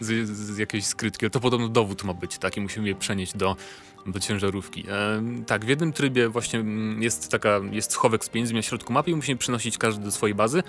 z, 0.00 0.28
z 0.28 0.58
jakiejś 0.58 0.86
skrytki. 0.86 1.30
To 1.30 1.40
podobno 1.40 1.68
dowód 1.68 2.04
ma 2.04 2.14
być 2.14 2.38
taki, 2.38 2.60
musimy 2.60 2.88
je 2.88 2.94
przenieść 2.94 3.36
do, 3.36 3.56
do 4.06 4.20
ciężarówki. 4.20 4.84
E, 4.88 5.22
tak, 5.46 5.64
w 5.64 5.68
jednym 5.68 5.92
trybie 5.92 6.28
właśnie 6.28 6.58
mm, 6.60 7.02
jest 7.02 7.28
taka, 7.30 7.60
jest 7.70 7.92
schowek 7.92 8.24
z 8.24 8.28
pieniędzmi 8.28 8.56
na 8.56 8.62
środku 8.62 8.92
mapy 8.92 9.10
i 9.10 9.14
musimy 9.14 9.38
przynosić 9.38 9.78
każdy 9.78 10.04
do 10.04 10.10
swojej 10.10 10.34
bazy. 10.34 10.62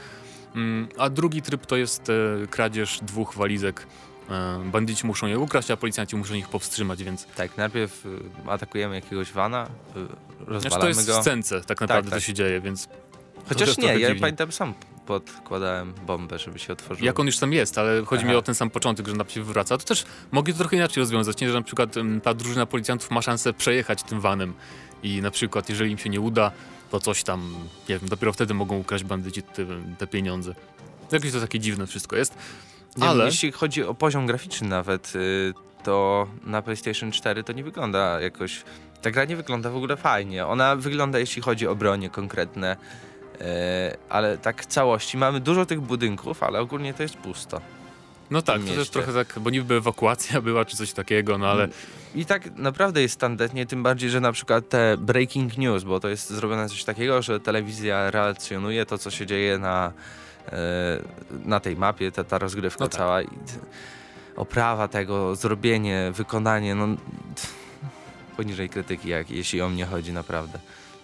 Mm, 0.56 0.88
a 0.98 1.10
drugi 1.10 1.42
tryb 1.42 1.66
to 1.66 1.78
jest 1.78 2.10
e, 2.10 2.48
kradzież 2.48 3.00
dwóch 3.01 3.33
walizek. 3.36 3.88
E, 4.30 4.62
bandyci 4.72 5.07
muszą 5.07 5.28
je 5.28 5.39
ukraść, 5.39 5.72
a 5.72 5.78
policjanci 5.78 6.16
muszą 6.16 6.33
ich 6.33 6.50
powstrzymać, 6.50 7.04
więc 7.04 7.25
Tak, 7.25 7.57
najpierw 7.57 8.06
y, 8.06 8.10
atakujemy 8.48 8.95
jakiegoś 8.95 9.31
vana, 9.31 9.68
rozwalamy 10.39 10.62
znaczy 10.62 10.80
to 10.81 10.88
jest 10.88 11.07
go. 11.07 11.19
w 11.19 11.22
scence 11.22 11.62
tak 11.62 11.81
naprawdę 11.81 12.10
tak. 12.12 12.19
to 12.19 12.25
się 12.25 12.33
dzieje, 12.33 12.62
więc 12.62 12.89
Chociaż 13.50 13.78
nie, 13.78 13.88
ja 13.88 14.07
dziwnie. 14.07 14.21
pamiętam 14.21 14.52
sam 14.52 14.73
podkładałem 15.19 15.94
bombę, 16.07 16.39
żeby 16.39 16.59
się 16.59 16.73
otworzyło. 16.73 17.06
Jak 17.06 17.19
on 17.19 17.25
już 17.25 17.37
tam 17.37 17.53
jest, 17.53 17.77
ale 17.77 18.06
chodzi 18.06 18.25
mi 18.25 18.30
Aha. 18.31 18.39
o 18.39 18.41
ten 18.41 18.56
sam 18.56 18.69
początek, 18.69 19.07
że 19.07 19.13
naprzeciw 19.13 19.45
wraca. 19.47 19.77
To 19.77 19.83
też 19.85 20.06
mogli 20.31 20.53
to 20.53 20.59
trochę 20.59 20.75
inaczej 20.75 21.01
rozwiązać, 21.01 21.41
nie? 21.41 21.47
Że 21.47 21.53
na 21.53 21.61
przykład 21.61 21.97
em, 21.97 22.21
ta 22.21 22.33
drużyna 22.33 22.65
policjantów 22.65 23.11
ma 23.11 23.21
szansę 23.21 23.53
przejechać 23.53 24.03
tym 24.03 24.21
vanem 24.21 24.53
i 25.03 25.21
na 25.21 25.31
przykład 25.31 25.69
jeżeli 25.69 25.91
im 25.91 25.97
się 25.97 26.09
nie 26.09 26.21
uda, 26.21 26.51
to 26.91 26.99
coś 26.99 27.23
tam, 27.23 27.56
nie 27.89 27.99
wiem, 27.99 28.09
dopiero 28.09 28.33
wtedy 28.33 28.53
mogą 28.53 28.77
ukraść 28.77 29.03
bandyci 29.03 29.44
te, 29.44 29.65
te 29.97 30.07
pieniądze. 30.07 30.56
Jakieś 31.11 31.31
to 31.31 31.39
takie 31.41 31.59
dziwne 31.59 31.87
wszystko 31.87 32.15
jest. 32.15 32.37
Nie, 32.97 33.07
ale- 33.07 33.25
Jeśli 33.25 33.51
chodzi 33.51 33.83
o 33.83 33.94
poziom 33.94 34.25
graficzny 34.27 34.68
nawet, 34.68 35.13
y, 35.15 35.53
to 35.83 36.27
na 36.44 36.61
PlayStation 36.61 37.11
4 37.11 37.44
to 37.44 37.53
nie 37.53 37.63
wygląda 37.63 38.21
jakoś... 38.21 38.63
Ta 39.01 39.11
gra 39.11 39.25
nie 39.25 39.35
wygląda 39.35 39.69
w 39.69 39.75
ogóle 39.75 39.97
fajnie. 39.97 40.45
Ona 40.45 40.75
wygląda, 40.75 41.19
jeśli 41.19 41.41
chodzi 41.41 41.68
o 41.68 41.75
bronie 41.75 42.09
konkretne, 42.09 42.77
ale 44.10 44.38
tak 44.38 44.64
w 44.64 44.66
całości. 44.66 45.18
Mamy 45.18 45.40
dużo 45.40 45.66
tych 45.66 45.81
budynków, 45.81 46.44
ale 46.44 46.60
ogólnie 46.60 46.94
to 46.94 47.04
jest 47.04 47.18
pusto. 47.18 47.62
No 48.31 48.42
tak, 48.42 48.62
to 48.64 48.76
też 48.76 48.90
trochę 48.90 49.14
tak, 49.14 49.40
bo 49.40 49.50
niby 49.50 49.76
ewakuacja 49.76 50.42
była 50.48 50.66
czy 50.66 50.78
coś 50.78 50.94
takiego, 50.94 51.38
no 51.38 51.48
ale 51.48 51.68
I 52.16 52.26
tak 52.26 52.56
naprawdę 52.56 53.02
jest 53.02 53.19
tandetnie, 53.19 53.66
tym 53.66 53.83
bardziej, 53.83 54.10
że 54.10 54.21
na 54.21 54.31
przykład 54.31 54.69
te 54.69 54.98
breaking 54.98 55.57
news, 55.57 55.83
bo 55.83 56.00
to 56.00 56.10
jest 56.10 56.30
zrobione 56.30 56.69
coś 56.69 56.83
takiego, 56.83 57.21
że 57.21 57.40
telewizja 57.40 58.12
relacjonuje 58.12 58.86
to, 58.86 58.98
co 58.98 59.12
się 59.12 59.26
dzieje 59.26 59.57
na, 59.57 59.92
e, 60.52 60.57
na 61.45 61.60
tej 61.60 61.76
mapie, 61.76 62.12
ta, 62.12 62.24
ta 62.24 62.38
rozgrywka 62.38 62.83
No 62.83 62.88
tak. 62.88 62.98
cała. 62.98 63.21
I 63.21 63.28
oprawa 64.36 64.88
tego, 64.88 65.36
zrobienie, 65.36 66.12
wykonanie, 66.14 66.76
no 66.76 66.88
poniżej 68.38 68.69
krytyki, 68.69 69.10
jak, 69.10 69.31
jeśli 69.31 69.62
o 69.62 69.69
mnie 69.69 69.86
chodzi 69.86 70.14
naprawdę. 70.14 70.60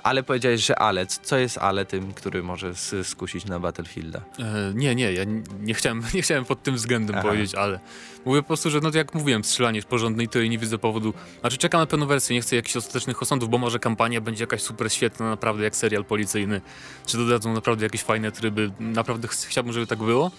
Ale 0.08 0.24
powiedziałeś, 0.24 0.66
że 0.66 0.80
ale. 0.80 1.06
Co 1.06 1.38
jest 1.38 1.58
ale 1.58 1.86
tym, 1.86 2.14
który 2.14 2.44
może 2.44 2.72
skusić 3.04 3.46
na 3.46 3.60
Battlefielda? 3.60 4.22
E, 4.40 4.74
nie, 4.76 4.96
nie, 4.96 5.14
ja 5.14 5.24
nie 5.62 5.74
chciałem, 5.74 6.04
nie 6.14 6.22
chciałem 6.22 6.46
pod 6.46 6.64
tym 6.64 6.76
względem 6.76 7.16
Aha. 7.16 7.28
powiedzieć, 7.28 7.56
ale 7.56 7.80
mówię 8.26 8.42
po 8.42 8.48
prostu, 8.48 8.70
że 8.70 8.80
no 8.80 8.92
to 8.92 8.98
jak 8.98 9.14
mówiłem, 9.14 9.44
strzelanie 9.44 9.78
jest 9.78 9.88
porządne 9.88 10.24
i 10.24 10.28
tyle 10.28 10.50
nie 10.50 10.58
widzę 10.58 10.78
powodu. 10.78 11.14
Znaczy 11.40 11.58
czekam 11.58 11.82
na 11.82 11.86
pełną 11.86 12.06
wersję, 12.06 12.36
nie 12.36 12.42
chcę 12.42 12.56
jakichś 12.56 12.78
ostatecznych 12.78 13.22
osądów, 13.22 13.50
bo 13.50 13.58
może 13.58 13.80
kampania 13.80 14.22
będzie 14.22 14.44
jakaś 14.44 14.62
super 14.62 14.92
świetna, 14.92 15.30
naprawdę 15.30 15.64
jak 15.64 15.76
serial 15.76 16.06
policyjny, 16.06 16.62
czy 17.06 17.18
dodadzą 17.18 17.54
naprawdę 17.54 17.86
jakieś 17.86 18.02
fajne 18.02 18.32
tryby, 18.32 18.72
naprawdę 18.80 19.28
ch- 19.28 19.46
chciałbym, 19.48 19.74
żeby 19.74 19.88
tak 19.88 20.00
było, 20.00 20.32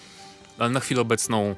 ale 0.57 0.69
na 0.69 0.79
chwilę 0.79 1.01
obecną 1.01 1.55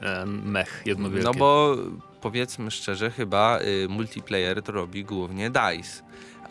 e, 0.00 0.26
mech 0.26 0.82
jedno 0.86 1.10
wielkie. 1.10 1.24
No 1.24 1.34
bo 1.34 1.76
powiedzmy 2.20 2.70
szczerze, 2.70 3.10
chyba 3.10 3.60
y, 3.60 3.88
multiplayer 3.88 4.62
to 4.62 4.72
robi 4.72 5.04
głównie 5.04 5.50
DICE. 5.50 6.02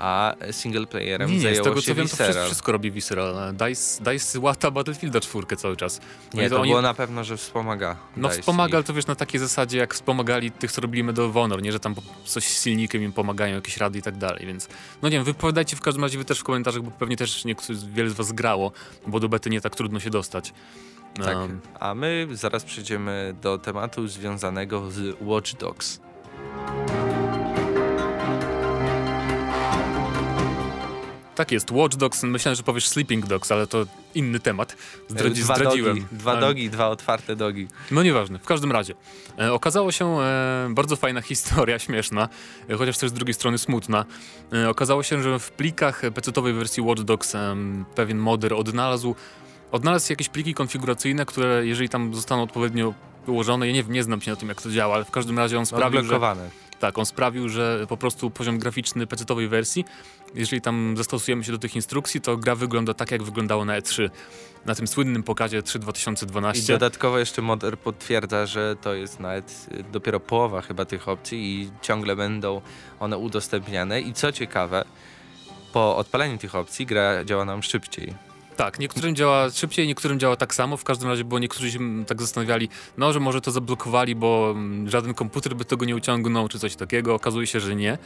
A 0.01 0.35
single 0.51 0.85
playerem 0.87 1.29
Nie, 1.29 1.35
nie, 1.35 1.39
z 1.39 1.43
zajęło 1.43 1.63
tego 1.63 1.81
się 1.81 1.87
co 1.87 1.95
wiem, 1.95 2.05
to 2.07 2.11
Visceral. 2.11 2.31
wszystko, 2.31 2.45
wszystko 2.45 2.71
robi 2.71 2.91
Visceral. 2.91 3.53
DICE, 3.55 4.03
DICE 4.03 4.39
łata 4.39 4.71
Battlefielda 4.71 5.19
4 5.19 5.55
cały 5.57 5.77
czas. 5.77 5.99
Nie, 6.33 6.49
to 6.49 6.61
oni- 6.61 6.69
było 6.69 6.81
na 6.81 6.93
pewno, 6.93 7.23
że 7.23 7.37
wspomaga. 7.37 7.95
No 8.17 8.29
DICE 8.29 8.41
wspomaga, 8.41 8.77
ale 8.77 8.83
to 8.83 8.93
wiesz, 8.93 9.07
na 9.07 9.15
takiej 9.15 9.39
zasadzie, 9.39 9.77
jak 9.77 9.93
wspomagali 9.93 10.51
tych, 10.51 10.71
co 10.71 10.81
robili 10.81 11.03
Medal 11.03 11.25
of 11.25 11.33
Honor, 11.33 11.61
nie, 11.61 11.71
że 11.71 11.79
tam 11.79 11.95
coś 12.25 12.43
z 12.47 12.63
silnikiem 12.63 13.03
im 13.03 13.13
pomagają, 13.13 13.55
jakieś 13.55 13.77
rady 13.77 13.99
i 13.99 14.01
tak 14.01 14.17
dalej, 14.17 14.45
więc 14.45 14.67
no 15.01 15.09
nie 15.09 15.15
wiem, 15.17 15.23
wypowiadajcie 15.23 15.75
w 15.75 15.81
każdym 15.81 16.03
razie 16.03 16.17
wy 16.17 16.25
też 16.25 16.39
w 16.39 16.43
komentarzach, 16.43 16.81
bo 16.81 16.91
pewnie 16.91 17.17
też 17.17 17.45
niektórzy, 17.45 17.87
wiele 17.93 18.09
z 18.09 18.13
was 18.13 18.31
grało, 18.31 18.71
bo 19.07 19.19
do 19.19 19.29
bety 19.29 19.49
nie 19.49 19.61
tak 19.61 19.75
trudno 19.75 19.99
się 19.99 20.09
dostać. 20.09 20.53
Tak. 21.23 21.35
Um, 21.37 21.61
A 21.79 21.95
my 21.95 22.27
zaraz 22.31 22.63
przejdziemy 22.63 23.35
do 23.41 23.57
tematu 23.57 24.07
związanego 24.07 24.91
z 24.91 25.15
Watch 25.21 25.53
Dogs. 25.57 25.99
Tak 31.35 31.51
jest, 31.51 31.71
Watch 31.71 31.95
Dogs, 31.95 32.23
myślałem, 32.23 32.55
że 32.55 32.63
powiesz 32.63 32.87
Sleeping 32.87 33.25
Dogs, 33.25 33.51
ale 33.51 33.67
to 33.67 33.85
inny 34.15 34.39
temat. 34.39 34.75
Zdradzi, 35.07 35.43
dwa 35.43 35.55
zdradziłem. 35.55 35.95
Dogi, 35.95 36.07
dwa 36.11 36.35
dogi, 36.35 36.69
dwa 36.69 36.87
otwarte 36.87 37.35
dogi. 37.35 37.67
No 37.91 38.03
nieważne, 38.03 38.39
w 38.39 38.45
każdym 38.45 38.71
razie. 38.71 38.93
E, 39.39 39.53
okazało 39.53 39.91
się 39.91 40.19
e, 40.19 40.67
bardzo 40.69 40.95
fajna 40.95 41.21
historia, 41.31 41.79
śmieszna, 41.79 42.29
e, 42.69 42.77
chociaż 42.77 42.97
też 42.97 43.09
z 43.09 43.13
drugiej 43.13 43.33
strony 43.33 43.57
smutna. 43.57 44.05
E, 44.53 44.69
okazało 44.69 45.03
się, 45.03 45.23
że 45.23 45.39
w 45.39 45.51
plikach 45.51 46.01
PC-owej 46.01 46.53
wersji 46.53 46.83
Watch 46.83 47.01
Dogs 47.01 47.33
pewien 47.95 48.17
moder 48.17 48.53
odnalazł, 48.53 49.15
odnalazł 49.71 50.11
jakieś 50.11 50.29
pliki 50.29 50.53
konfiguracyjne, 50.53 51.25
które 51.25 51.67
jeżeli 51.67 51.89
tam 51.89 52.15
zostaną 52.15 52.43
odpowiednio 52.43 52.93
ułożone, 53.27 53.67
ja 53.67 53.73
nie 53.73 53.83
nie 53.83 54.03
znam 54.03 54.21
się 54.21 54.31
na 54.31 54.37
tym 54.37 54.49
jak 54.49 54.61
to 54.61 54.71
działa, 54.71 54.95
ale 54.95 55.05
w 55.05 55.11
każdym 55.11 55.37
razie 55.37 55.59
on 55.59 55.65
sprawił, 55.65 56.03
że. 56.03 56.19
Tak, 56.81 56.97
on 56.97 57.05
sprawił, 57.05 57.49
że 57.49 57.85
po 57.89 57.97
prostu 57.97 58.29
poziom 58.29 58.59
graficzny 58.59 59.07
PC-owej 59.07 59.47
wersji, 59.47 59.85
jeżeli 60.35 60.61
tam 60.61 60.97
zastosujemy 60.97 61.43
się 61.43 61.51
do 61.51 61.57
tych 61.57 61.75
instrukcji, 61.75 62.21
to 62.21 62.37
gra 62.37 62.55
wygląda 62.55 62.93
tak 62.93 63.11
jak 63.11 63.23
wyglądało 63.23 63.65
na 63.65 63.79
E3, 63.79 64.09
na 64.65 64.75
tym 64.75 64.87
słynnym 64.87 65.23
pokazie 65.23 65.63
3 65.63 65.77
I 65.77 65.81
2012. 65.81 66.73
dodatkowo 66.73 67.19
jeszcze 67.19 67.41
Modder 67.41 67.77
potwierdza, 67.77 68.45
że 68.45 68.75
to 68.81 68.93
jest 68.93 69.19
nawet 69.19 69.67
dopiero 69.91 70.19
połowa 70.19 70.61
chyba 70.61 70.85
tych 70.85 71.07
opcji 71.07 71.61
i 71.61 71.71
ciągle 71.81 72.15
będą 72.15 72.61
one 72.99 73.17
udostępniane. 73.17 74.01
I 74.01 74.13
co 74.13 74.31
ciekawe, 74.31 74.85
po 75.73 75.97
odpaleniu 75.97 76.37
tych 76.37 76.55
opcji 76.55 76.85
gra 76.85 77.25
działa 77.25 77.45
nam 77.45 77.63
szybciej. 77.63 78.30
Tak, 78.57 78.79
niektórym 78.79 79.15
działa 79.15 79.49
szybciej, 79.49 79.87
niektórym 79.87 80.19
działa 80.19 80.35
tak 80.35 80.55
samo. 80.55 80.77
W 80.77 80.83
każdym 80.83 81.09
razie, 81.09 81.23
bo 81.23 81.39
niektórzy 81.39 81.71
się 81.71 81.79
tak 82.07 82.21
zastanawiali, 82.21 82.69
no, 82.97 83.13
że 83.13 83.19
może 83.19 83.41
to 83.41 83.51
zablokowali, 83.51 84.15
bo 84.15 84.51
mm, 84.55 84.89
żaden 84.89 85.13
komputer 85.13 85.55
by 85.55 85.65
tego 85.65 85.85
nie 85.85 85.95
uciągnął, 85.95 86.47
czy 86.47 86.59
coś 86.59 86.75
takiego. 86.75 87.15
Okazuje 87.15 87.47
się, 87.47 87.59
że 87.59 87.75
nie, 87.75 87.97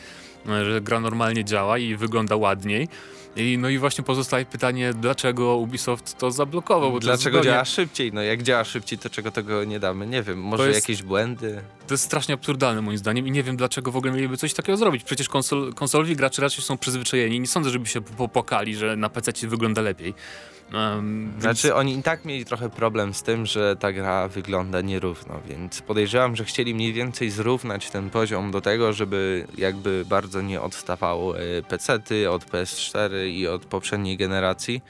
e, 0.49 0.65
że 0.65 0.81
gra 0.81 0.99
normalnie 0.99 1.45
działa 1.45 1.77
i 1.77 1.95
wygląda 1.95 2.35
ładniej. 2.35 2.87
I, 3.37 3.57
no 3.57 3.69
i 3.69 3.77
właśnie 3.77 4.03
pozostaje 4.03 4.45
pytanie, 4.45 4.93
dlaczego 4.93 5.55
Ubisoft 5.57 6.17
to 6.17 6.31
zablokował? 6.31 6.91
Bo 6.91 6.99
to 6.99 7.05
Dlaczego 7.05 7.37
zupełnie- 7.37 7.51
działa 7.53 7.65
szybciej? 7.65 8.13
No 8.13 8.21
jak 8.21 8.43
działa 8.43 8.63
szybciej, 8.63 8.99
to 8.99 9.09
czego 9.09 9.31
tego 9.31 9.63
nie 9.63 9.79
damy? 9.79 10.07
Nie 10.07 10.23
wiem, 10.23 10.41
może 10.41 10.67
jest- 10.67 10.75
jakieś 10.89 11.03
błędy? 11.03 11.61
To 11.87 11.93
jest 11.93 12.03
strasznie 12.03 12.33
absurdalne 12.33 12.81
moim 12.81 12.97
zdaniem 12.97 13.27
i 13.27 13.31
nie 13.31 13.43
wiem 13.43 13.57
dlaczego 13.57 13.91
w 13.91 13.97
ogóle 13.97 14.13
mieliby 14.13 14.37
coś 14.37 14.53
takiego 14.53 14.77
zrobić. 14.77 15.03
Przecież 15.03 15.29
konsol, 15.29 15.73
konsolowi 15.73 16.15
gracze 16.15 16.41
raczej 16.41 16.63
są 16.63 16.77
przyzwyczajeni. 16.77 17.39
Nie 17.39 17.47
sądzę, 17.47 17.69
żeby 17.69 17.85
się 17.87 18.01
popłakali, 18.01 18.75
że 18.75 18.95
na 18.95 19.09
PC 19.09 19.47
wygląda 19.47 19.81
lepiej. 19.81 20.13
Um, 20.74 21.32
więc- 21.32 21.42
Znaczy 21.44 21.75
oni 21.75 21.98
i 21.98 22.04
tak 22.04 22.25
mieli 22.25 22.46
trochę 22.46 22.70
problem 22.70 23.13
z 23.13 23.24
tym, 23.24 23.46
że 23.46 23.75
ta 23.75 23.92
gra 23.92 24.27
wygląda 24.27 24.82
nierówno, 24.82 25.39
więc 25.48 25.82
podejrzewam, 25.82 26.36
że 26.36 26.46
chcieli 26.46 26.75
mniej 26.75 26.94
więcej 26.94 27.30
zrównać 27.30 27.89
ten 27.89 28.10
poziom 28.10 28.51
do 28.51 28.62
tego, 28.62 28.94
żeby 28.94 29.48
jakby 29.58 30.06
bardzo 30.10 30.42
nie 30.42 30.62
odstawało 30.62 31.39
e, 31.39 31.62
PC-ty 31.62 32.32
od 32.32 32.46
PS4 32.46 33.27
i 33.27 33.48
od 33.48 33.65
poprzedniej 33.65 34.18
generacji. 34.18 34.82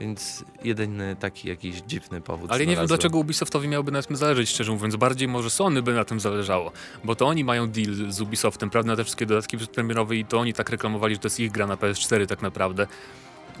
Więc 0.00 0.44
jedyny 0.64 1.16
taki 1.16 1.48
jakiś 1.48 1.76
dziwny 1.80 2.20
powód. 2.20 2.52
Ale 2.52 2.66
nie 2.66 2.76
wiem, 2.76 2.86
dlaczego 2.86 3.18
Ubisoftowi 3.18 3.68
miałoby 3.68 3.92
na 3.92 4.02
tym 4.02 4.16
zależeć, 4.16 4.48
szczerze 4.48 4.72
mówiąc. 4.72 4.96
Bardziej 4.96 5.28
może 5.28 5.50
Sony 5.50 5.82
by 5.82 5.94
na 5.94 6.04
tym 6.04 6.20
zależało, 6.20 6.72
bo 7.04 7.14
to 7.16 7.26
oni 7.26 7.44
mają 7.44 7.68
deal 7.68 7.94
z 8.12 8.20
Ubisoftem, 8.20 8.70
prawda, 8.70 8.92
na 8.92 8.96
te 8.96 9.04
wszystkie 9.04 9.26
dodatki 9.26 9.56
przedpremierowe 9.56 10.16
i 10.16 10.24
to 10.24 10.38
oni 10.38 10.52
tak 10.52 10.70
reklamowali, 10.70 11.14
że 11.14 11.20
to 11.20 11.26
jest 11.26 11.40
ich 11.40 11.52
gra 11.52 11.66
na 11.66 11.76
PS4 11.76 12.26
tak 12.26 12.42
naprawdę. 12.42 12.86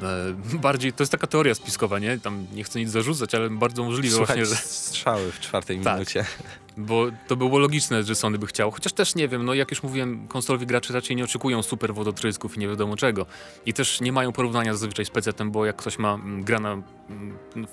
E, 0.02 0.56
bardziej, 0.58 0.92
to 0.92 1.02
jest 1.02 1.12
taka 1.12 1.26
teoria 1.26 1.54
spiskowa, 1.54 1.98
nie? 1.98 2.18
Tam 2.18 2.46
nie 2.52 2.64
chcę 2.64 2.80
nic 2.80 2.90
zarzucać, 2.90 3.34
ale 3.34 3.50
bardzo 3.50 3.84
możliwe 3.84 4.16
Słuchać 4.16 4.36
właśnie, 4.36 4.46
że... 4.46 4.56
strzały 4.56 5.32
w 5.32 5.40
czwartej 5.40 5.80
Tak. 5.80 5.94
minucie. 5.94 6.24
Bo 6.76 7.06
to 7.28 7.36
było 7.36 7.58
logiczne, 7.58 8.02
że 8.02 8.14
Sony 8.14 8.38
by 8.38 8.46
chciało. 8.46 8.70
Chociaż 8.70 8.92
też 8.92 9.14
nie 9.14 9.28
wiem, 9.28 9.44
no 9.44 9.54
jak 9.54 9.70
już 9.70 9.82
mówiłem, 9.82 10.28
konsolowi 10.28 10.66
gracze 10.66 10.94
raczej 10.94 11.16
nie 11.16 11.24
oczekują 11.24 11.62
super 11.62 11.94
wodotrysków 11.94 12.56
i 12.56 12.60
nie 12.60 12.68
wiadomo 12.68 12.96
czego. 12.96 13.26
I 13.66 13.72
też 13.72 14.00
nie 14.00 14.12
mają 14.12 14.32
porównania 14.32 14.74
zazwyczaj 14.74 15.04
z 15.04 15.10
PC-tem, 15.10 15.50
bo 15.50 15.66
jak 15.66 15.76
ktoś 15.76 15.98
ma 15.98 16.14
mm, 16.14 16.44
gra 16.44 16.60
na, 16.60 16.72
mm, 16.72 16.84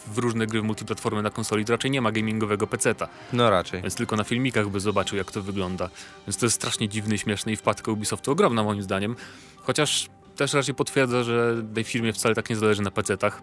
w 0.08 0.18
różne 0.18 0.48
gry 0.48 0.64
multiplatformy 0.64 1.22
na 1.22 1.30
konsoli, 1.30 1.66
to 1.66 1.74
raczej 1.74 1.92
nie 1.92 2.02
ma 2.02 2.12
gamingowego 2.12 2.68
PC-ta. 2.68 3.08
No 3.34 3.50
raczej. 3.50 3.82
Więc 3.82 3.96
tylko 3.96 4.16
na 4.16 4.24
filmikach 4.24 4.70
by 4.70 4.80
zobaczył, 4.80 5.18
jak 5.18 5.32
to 5.32 5.42
wygląda. 5.42 5.90
Więc 6.28 6.38
to 6.38 6.46
jest 6.46 6.56
strasznie 6.56 6.90
dziwny, 6.90 7.18
śmieszny 7.18 7.52
i 7.52 7.56
wpadka 7.56 7.92
Ubisoftu 7.92 8.32
ogromna 8.32 8.64
moim 8.64 8.84
zdaniem. 8.84 9.16
Chociaż 9.58 10.10
też 10.42 10.54
raczej 10.54 10.76
potwierdza, 10.76 11.24
że 11.24 11.56
tej 11.76 11.84
firmie 11.84 12.14
wcale 12.14 12.36
tak 12.36 12.50
nie 12.50 12.56
zależy 12.56 12.82
na 12.82 12.92
PC-tach. 12.92 13.42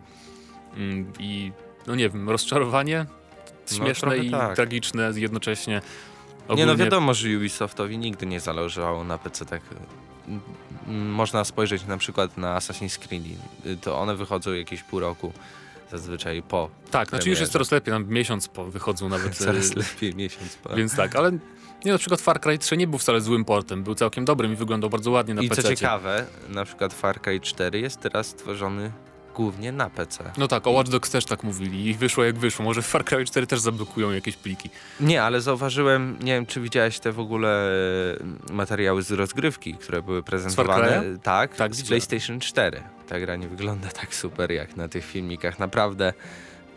Mm, 0.77 1.13
I 1.19 1.53
no 1.87 1.95
nie 1.95 2.09
wiem, 2.09 2.31
rozczarowanie 2.31 3.07
No, 3.71 3.77
śmieszne 3.77 4.09
trochę 4.09 4.19
i 4.25 4.31
tak. 4.31 4.57
tragiczne 4.57 5.13
jednocześnie. 5.15 5.75
Nie 5.75 5.83
Ogólnie, 6.49 6.67
no 6.67 6.77
wiadomo, 6.77 7.15
że 7.15 7.37
Ubisoftowi 7.37 7.99
nigdy 7.99 8.27
nie 8.27 8.41
zależało 8.41 9.05
na 9.05 9.19
PC 9.19 9.47
tak. 9.47 9.63
Można 10.87 11.45
spojrzeć 11.45 11.87
na 11.87 11.97
przykład 11.97 12.37
na 12.37 12.59
Assassin's 12.59 12.99
Creed. 12.99 13.23
To 13.81 13.99
one 13.99 14.17
wychodzą 14.17 14.53
jakieś 14.53 14.83
pół 14.83 15.01
roku 15.01 15.33
zazwyczaj 15.91 16.43
po. 16.43 16.71
Tak, 16.91 17.09
znaczy 17.09 17.17
już 17.17 17.23
premierze. 17.25 17.43
jest 17.43 17.53
coraz 17.53 17.71
lepiej, 17.73 17.95
tam 17.95 18.09
miesiąc 18.09 18.49
po 18.49 18.65
wychodzą 18.65 19.09
nawet. 19.09 19.37
Coraz 19.47 19.71
e, 19.71 19.75
lepiej 19.75 20.15
miesiąc 20.15 20.57
po. 20.57 20.77
Więc 20.77 20.97
tak, 20.97 21.17
ale 21.17 21.33
nie, 21.85 21.93
na 21.93 21.99
przykład 21.99 22.21
Far 22.21 22.41
Cry 22.41 22.59
3 22.59 22.77
nie 22.77 22.87
był 22.87 22.99
wcale 22.99 23.21
złym 23.21 23.45
portem, 23.45 23.83
był 23.83 23.95
całkiem 23.95 24.25
dobrym 24.25 24.53
i 24.53 24.57
wyglądał 24.57 24.91
bardzo 24.91 25.11
ładnie 25.11 25.35
na 25.35 25.43
I 25.43 25.49
PC. 25.49 25.63
co 25.63 25.69
ciekawe, 25.69 26.27
na 26.49 26.65
przykład 26.65 26.95
Far 26.95 27.21
Cry 27.21 27.41
4 27.41 27.81
jest 27.81 28.01
teraz 28.01 28.27
stworzony 28.27 28.93
głównie 29.35 29.73
na 29.73 29.91
PC. 29.91 30.33
No 30.39 30.49
tak, 30.49 30.67
o 30.67 30.71
Watch 30.71 30.91
Dogs 30.91 31.11
też 31.11 31.25
tak 31.25 31.43
mówili 31.43 31.87
i 31.87 31.95
wyszło 31.95 32.25
jak 32.25 32.39
wyszło. 32.39 32.65
Może 32.65 32.83
w 32.83 32.87
Far 32.87 33.05
Cry 33.05 33.25
4 33.25 33.47
też 33.47 33.61
zablokują 33.61 34.11
jakieś 34.11 34.37
pliki. 34.37 34.71
Nie, 35.01 35.23
ale 35.23 35.41
zauważyłem, 35.41 36.17
nie 36.21 36.33
wiem 36.33 36.47
czy 36.47 36.61
widziałeś 36.61 36.99
te 36.99 37.13
w 37.13 37.21
ogóle 37.21 37.73
e, 38.51 38.53
materiały 38.53 39.03
z 39.03 39.11
rozgrywki, 39.11 39.75
które 39.75 40.03
były 40.03 40.23
prezentowane. 40.23 40.87
Cry'a? 40.89 41.19
Tak, 41.19 41.57
Tak, 41.57 41.75
z. 41.75 41.83
PlayStation 41.89 42.41
4. 42.41 42.83
Ta 43.09 43.21
gra 43.21 43.37
nie 43.37 43.49
wygląda 43.49 43.89
tak 43.89 44.15
super 44.15 44.51
jak 44.53 44.77
na 44.77 44.89
tych 44.89 45.05
filmikach. 45.05 45.59
Naprawdę 45.59 46.13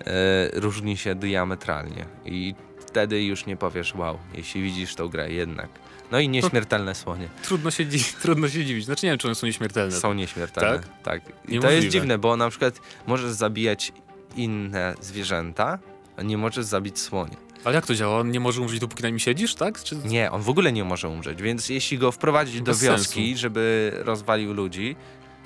e, 0.06 0.60
różni 0.60 0.98
się 0.98 1.16
diametralnie. 1.16 2.06
I 2.26 2.56
wtedy 2.92 3.24
już 3.24 3.46
nie 3.46 3.58
powiesz 3.58 3.96
wow, 3.96 4.18
jeśli 4.34 4.62
widzisz 4.64 4.96
tą 4.96 5.08
grę 5.08 5.32
jednak. 5.32 5.70
No 6.12 6.20
i 6.20 6.30
nieśmiertelne 6.30 6.96
słonie. 6.96 7.28
Trudno 7.44 7.72
się, 7.72 7.86
dzi- 7.86 8.14
trudno 8.22 8.50
się 8.50 8.66
dziwić. 8.66 8.86
Znaczy 8.86 9.06
nie 9.06 9.12
wiem, 9.12 9.20
czy 9.20 9.28
one 9.28 9.36
są 9.36 9.48
nieśmiertelne. 9.48 9.96
Są 10.00 10.14
nieśmiertelne. 10.14 10.80
Tak? 10.80 11.04
Tak. 11.04 11.22
I 11.22 11.26
to 11.46 11.52
Niemożliwe. 11.52 11.76
jest 11.76 11.88
dziwne, 11.88 12.18
bo 12.18 12.38
na 12.38 12.50
przykład 12.50 12.80
możesz 13.08 13.32
zabijać 13.32 13.92
inne 14.36 14.96
zwierzęta, 15.02 15.80
a 16.18 16.22
nie 16.22 16.38
możesz 16.38 16.66
zabić 16.66 17.00
słonia. 17.00 17.38
Ale 17.64 17.76
jak 17.76 17.86
to 17.86 17.96
działa? 17.96 18.20
On 18.20 18.32
nie 18.32 18.40
może 18.40 18.62
umrzeć 18.62 18.80
dopóki 18.80 19.04
na 19.04 19.10
nim 19.10 19.20
siedzisz, 19.20 19.56
tak? 19.56 19.84
Czy... 19.84 19.96
Nie, 19.96 20.32
on 20.32 20.42
w 20.42 20.50
ogóle 20.50 20.72
nie 20.72 20.84
może 20.84 21.10
umrzeć, 21.10 21.42
więc 21.42 21.70
jeśli 21.70 21.98
go 21.98 22.12
wprowadzić 22.12 22.62
do 22.62 22.72
Bez 22.72 22.84
wioski, 22.84 23.26
sensu. 23.28 23.42
żeby 23.42 23.92
rozwalił 23.98 24.54
ludzi, 24.54 24.96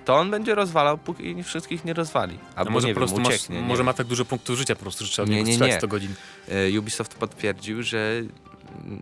to 0.06 0.16
on 0.16 0.32
będzie 0.32 0.56
rozwalał, 0.56 0.98
póki 0.98 1.44
wszystkich 1.44 1.86
nie 1.86 1.94
rozwali. 1.94 2.40
A 2.56 2.60
Albo 2.60 2.72
może 2.72 2.88
nie 2.88 2.94
po 2.94 3.00
wiem, 3.00 3.08
prostu 3.10 3.22
masz, 3.22 3.36
ucieknie. 3.36 3.56
nie 3.56 3.62
może 3.68 3.78
wiem. 3.78 3.86
ma 3.86 3.94
tak 3.94 4.08
dużo 4.08 4.26
punktów 4.26 4.58
życia 4.58 4.76
po 4.76 4.82
prostu, 4.82 5.06
że 5.06 5.12
trzeba 5.12 5.28
Nie, 5.28 5.44
nie, 5.44 5.44
nie, 5.44 5.58
nie, 5.58 5.68
nie. 5.68 5.78
100 5.78 5.88
godzin. 5.88 6.16
E, 6.50 6.80
Ubisoft 6.80 7.14
potwierdził, 7.16 7.84
że 7.84 8.22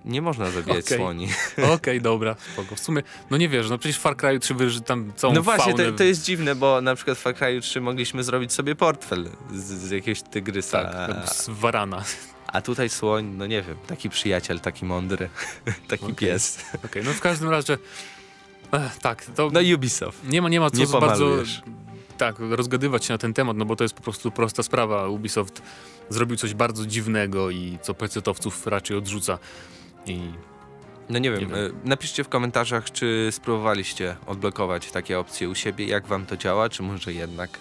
nie 0.06 0.22
można 0.22 0.52
zabijać 0.52 0.86
Okej. 0.86 0.98
słoni. 0.98 1.28
Okej, 1.76 2.02
dobra, 2.02 2.36
spoko. 2.54 2.76
W 2.76 2.80
sumie, 2.80 3.04
no 3.32 3.38
nie 3.38 3.50
wiesz, 3.50 3.70
no 3.70 3.78
przecież 3.78 3.98
w 3.98 4.02
Far 4.02 4.18
Cry 4.18 4.40
3 4.40 4.54
wyży 4.54 4.82
tam 4.82 5.14
całą 5.16 5.34
No 5.34 5.42
właśnie, 5.42 5.74
to, 5.74 5.92
to 5.92 6.04
jest 6.04 6.24
dziwne, 6.26 6.56
bo 6.56 6.82
na 6.82 6.96
przykład 6.96 7.18
w 7.18 7.22
Far 7.22 7.36
Cry 7.36 7.62
3 7.62 7.82
mogliśmy 7.82 8.24
zrobić 8.24 8.54
sobie 8.54 8.76
portfel 8.76 9.30
z, 9.54 9.64
z 9.64 9.92
jakiegoś 9.92 10.22
tygrysa. 10.22 10.84
Tak, 10.84 11.30
z 11.30 11.50
warana. 11.50 12.04
A 12.48 12.62
tutaj 12.62 12.90
słoń, 12.90 13.26
no 13.38 13.46
nie 13.48 13.62
wiem, 13.62 13.78
taki 13.88 14.10
przyjaciel, 14.10 14.60
taki 14.60 14.86
mądry, 14.86 15.30
taki 15.88 16.04
Okej. 16.04 16.16
pies. 16.16 16.66
Okej, 16.86 17.04
no 17.04 17.12
w 17.14 17.20
każdym 17.20 17.50
razie... 17.50 17.78
Ech, 18.74 18.98
tak, 19.00 19.26
to 19.26 19.50
No 19.54 19.60
Ubisoft. 19.76 20.30
nie 20.30 20.42
ma, 20.42 20.50
nie 20.50 20.60
ma 20.60 20.70
co 20.70 20.78
Nie 20.78 20.88
bardzo 20.88 21.26
tak, 22.18 22.36
rozgadywać 22.40 23.06
się 23.06 23.14
na 23.14 23.18
ten 23.18 23.34
temat, 23.34 23.58
no 23.58 23.66
bo 23.66 23.76
to 23.76 23.84
jest 23.84 23.94
po 23.94 24.02
prostu 24.04 24.32
prosta 24.32 24.64
sprawa. 24.64 25.08
Ubisoft 25.08 25.62
zrobił 26.10 26.38
coś 26.38 26.54
bardzo 26.54 26.86
dziwnego 26.86 27.50
i 27.50 27.78
co 27.82 27.94
PC-towców 27.94 28.68
raczej 28.68 28.98
odrzuca. 28.98 29.38
I 30.06 30.20
No 31.10 31.20
nie 31.20 31.32
wiem, 31.32 31.40
Nie 31.40 31.46
wiem. 31.48 31.56
e, 31.84 31.90
napiszcie 31.90 32.24
w 32.24 32.30
komentarzach, 32.30 32.92
czy 32.92 33.30
spróbowaliście 33.32 34.16
odblokować 34.28 34.92
takie 34.92 35.20
opcje 35.20 35.50
u 35.50 35.56
siebie, 35.56 35.86
jak 35.86 36.08
wam 36.08 36.26
to 36.26 36.38
działa, 36.38 36.70
czy 36.70 36.84
może 36.84 37.14
jednak 37.14 37.60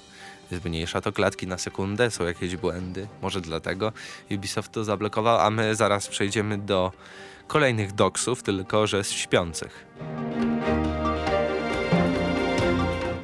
zmniejsza 0.52 1.00
to 1.00 1.12
klatki 1.12 1.46
na 1.46 1.58
sekundę, 1.58 2.10
są 2.10 2.24
jakieś 2.24 2.56
błędy, 2.56 3.06
może 3.22 3.40
dlatego 3.40 3.92
Ubisoft 4.30 4.72
to 4.72 4.84
zablokował, 4.84 5.38
a 5.40 5.50
my 5.50 5.74
zaraz 5.74 6.08
przejdziemy 6.08 6.58
do 6.58 6.92
kolejnych 7.46 7.92
doksów, 7.92 8.42
tylko 8.42 8.86
że 8.86 9.04
śpiących. 9.04 9.84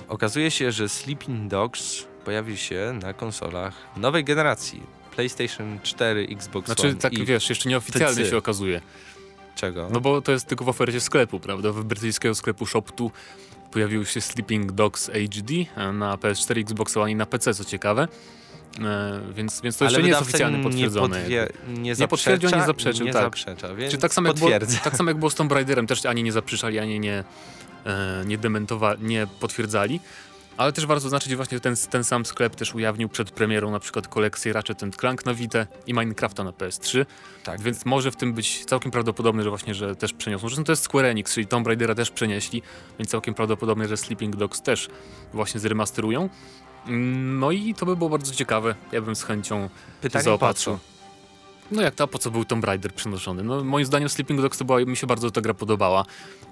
Okazuje 0.09 0.51
się, 0.51 0.73
że 0.73 0.89
Sleeping 0.89 1.51
Dogs 1.51 2.05
pojawi 2.25 2.57
się 2.57 2.99
na 3.03 3.13
konsolach 3.13 3.75
nowej 3.97 4.25
generacji. 4.25 4.83
PlayStation 5.17 5.79
4, 5.83 6.29
Xbox 6.31 6.67
Znaczy, 6.67 6.83
One 6.83 6.95
tak 6.95 7.13
i 7.13 7.25
wiesz, 7.25 7.49
jeszcze 7.49 7.69
nieoficjalnie 7.69 8.27
się 8.27 8.37
okazuje. 8.37 8.81
czego? 9.55 9.89
No 9.93 10.01
bo 10.01 10.21
to 10.23 10.33
jest 10.33 10.47
tylko 10.47 10.65
w 10.65 10.69
ofercie 10.69 11.01
sklepu, 11.01 11.41
prawda? 11.41 11.73
W 11.73 11.85
brytyjskiego 11.85 12.35
sklepu 12.35 12.65
Shop2 12.65 13.11
pojawił 13.71 14.05
się 14.05 14.21
Sleeping 14.21 14.73
Dogs 14.73 15.11
HD 15.11 15.55
e, 15.77 15.93
na 15.93 16.17
PS4, 16.17 16.61
Xbox 16.61 16.97
One 16.97 17.11
i 17.11 17.15
na 17.15 17.27
PC, 17.27 17.55
co 17.55 17.65
ciekawe. 17.65 18.09
E, 18.81 19.21
więc, 19.35 19.61
więc 19.61 19.77
to 19.77 19.85
jeszcze 19.85 20.03
nie 20.03 20.09
jest 20.09 20.23
oficjalnie 20.23 20.63
potwierdzone. 20.63 21.29
Nie, 21.29 21.47
podwie, 21.47 21.81
nie, 21.83 21.95
Nie 21.99 22.09
potwierdził, 22.09 22.51
nie 22.51 22.67
zaprzeczył, 22.67 23.07
nie 23.07 23.13
tak. 23.13 23.23
zaprzecza, 23.23 23.75
więc 23.75 23.93
Czy 23.93 23.99
tak 23.99 24.15
samo, 24.15 24.29
jak 24.29 24.37
było, 24.39 24.51
tak 24.85 24.97
samo 24.97 25.11
jak 25.11 25.19
było 25.19 25.31
z 25.31 25.35
Tomb 25.35 25.53
Raiderem, 25.53 25.87
też 25.87 26.07
ani 26.07 26.23
nie 26.23 26.33
zaprzeczali, 26.33 26.79
ani 26.79 27.01
nie, 27.01 27.25
nie 28.27 28.39
dementowali, 28.39 29.05
nie 29.05 29.27
potwierdzali. 29.41 30.01
Ale 30.57 30.73
też 30.73 30.87
warto 30.87 31.01
zaznaczyć, 31.01 31.31
że 31.31 31.37
właśnie 31.37 31.61
ten, 31.61 31.75
ten 31.91 32.05
sam 32.05 32.25
sklep 32.27 32.55
też 32.57 32.75
ujawnił 32.75 33.09
przed 33.09 33.31
premierą 33.31 33.71
na 33.71 33.81
przykład 33.81 34.09
kolekcję 34.09 34.53
Ratchet 34.53 34.97
Clank 34.97 35.27
na 35.27 35.35
Vita 35.35 35.67
i 35.87 35.95
Minecrafta 35.95 36.45
na 36.45 36.51
PS3. 36.51 37.07
Tak. 37.45 37.61
Więc 37.61 37.85
może 37.85 38.11
w 38.11 38.17
tym 38.17 38.33
być 38.33 38.65
całkiem 38.65 38.91
prawdopodobne, 38.93 39.43
że 39.43 39.49
właśnie, 39.51 39.75
że 39.75 39.97
też 39.97 40.13
przeniosą. 40.13 40.49
Zresztą 40.49 40.65
to 40.65 40.73
jest 40.73 40.83
Square 40.83 41.05
Enix, 41.05 41.35
czyli 41.35 41.47
Tomb 41.47 41.67
Raidera 41.67 41.95
też 41.95 42.11
przenieśli, 42.11 42.63
więc 42.99 43.11
całkiem 43.11 43.35
prawdopodobne, 43.35 43.89
że 43.89 43.97
Sleeping 43.97 44.37
Dogs 44.37 44.63
też 44.63 44.89
właśnie 45.33 45.61
zremasterują. 45.61 46.29
Mm, 46.87 47.39
No 47.39 47.51
i 47.51 47.75
to 47.75 47.87
by 47.87 47.97
było 47.97 48.11
bardzo 48.11 48.35
ciekawe. 48.35 48.75
Ja 48.93 49.01
bym 49.01 49.17
z 49.17 49.23
chęcią 49.23 49.69
Pytanie 50.01 50.23
po 50.23 50.31
zaopatrzył. 50.31 50.75
co? 50.75 50.98
No 51.71 51.83
jak 51.83 51.95
to, 51.95 52.05
a 52.05 52.07
po 52.07 52.19
co 52.19 52.31
był 52.31 52.45
Tomb 52.45 52.65
Raider 52.65 52.93
przenoszony? 52.95 53.43
No 53.43 53.65
moim 53.65 53.85
zdaniem 53.87 54.09
Sleeping 54.09 54.41
Dogs 54.41 54.59
to 54.59 54.65
była, 54.65 54.81
mi 54.81 54.97
się 54.97 55.07
bardzo 55.07 55.31
ta 55.31 55.41
gra 55.41 55.55
podobała. 55.55 56.05